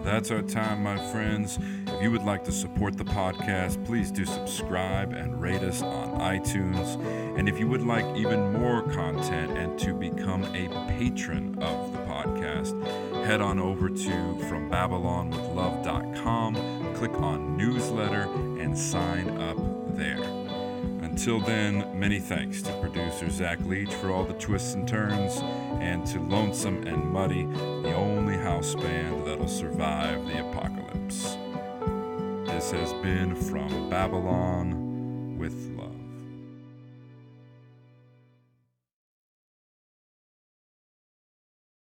[0.04, 1.60] That's our time, my friends.
[1.88, 6.20] If you would like to support the podcast, please do subscribe and rate us on
[6.20, 6.98] iTunes.
[7.38, 12.00] And if you would like even more content and to become a patron of the
[12.00, 12.74] podcast,
[13.30, 14.10] head on over to
[14.50, 18.24] FromBabylonWithLove.com, click on newsletter,
[18.60, 19.56] and sign up
[19.96, 20.24] there.
[21.04, 25.44] Until then, many thanks to producer Zach Leach for all the twists and turns,
[25.80, 27.46] and to Lonesome and Muddy,
[27.84, 31.38] the only house band that'll survive the apocalypse.
[32.52, 35.69] This has been From Babylon with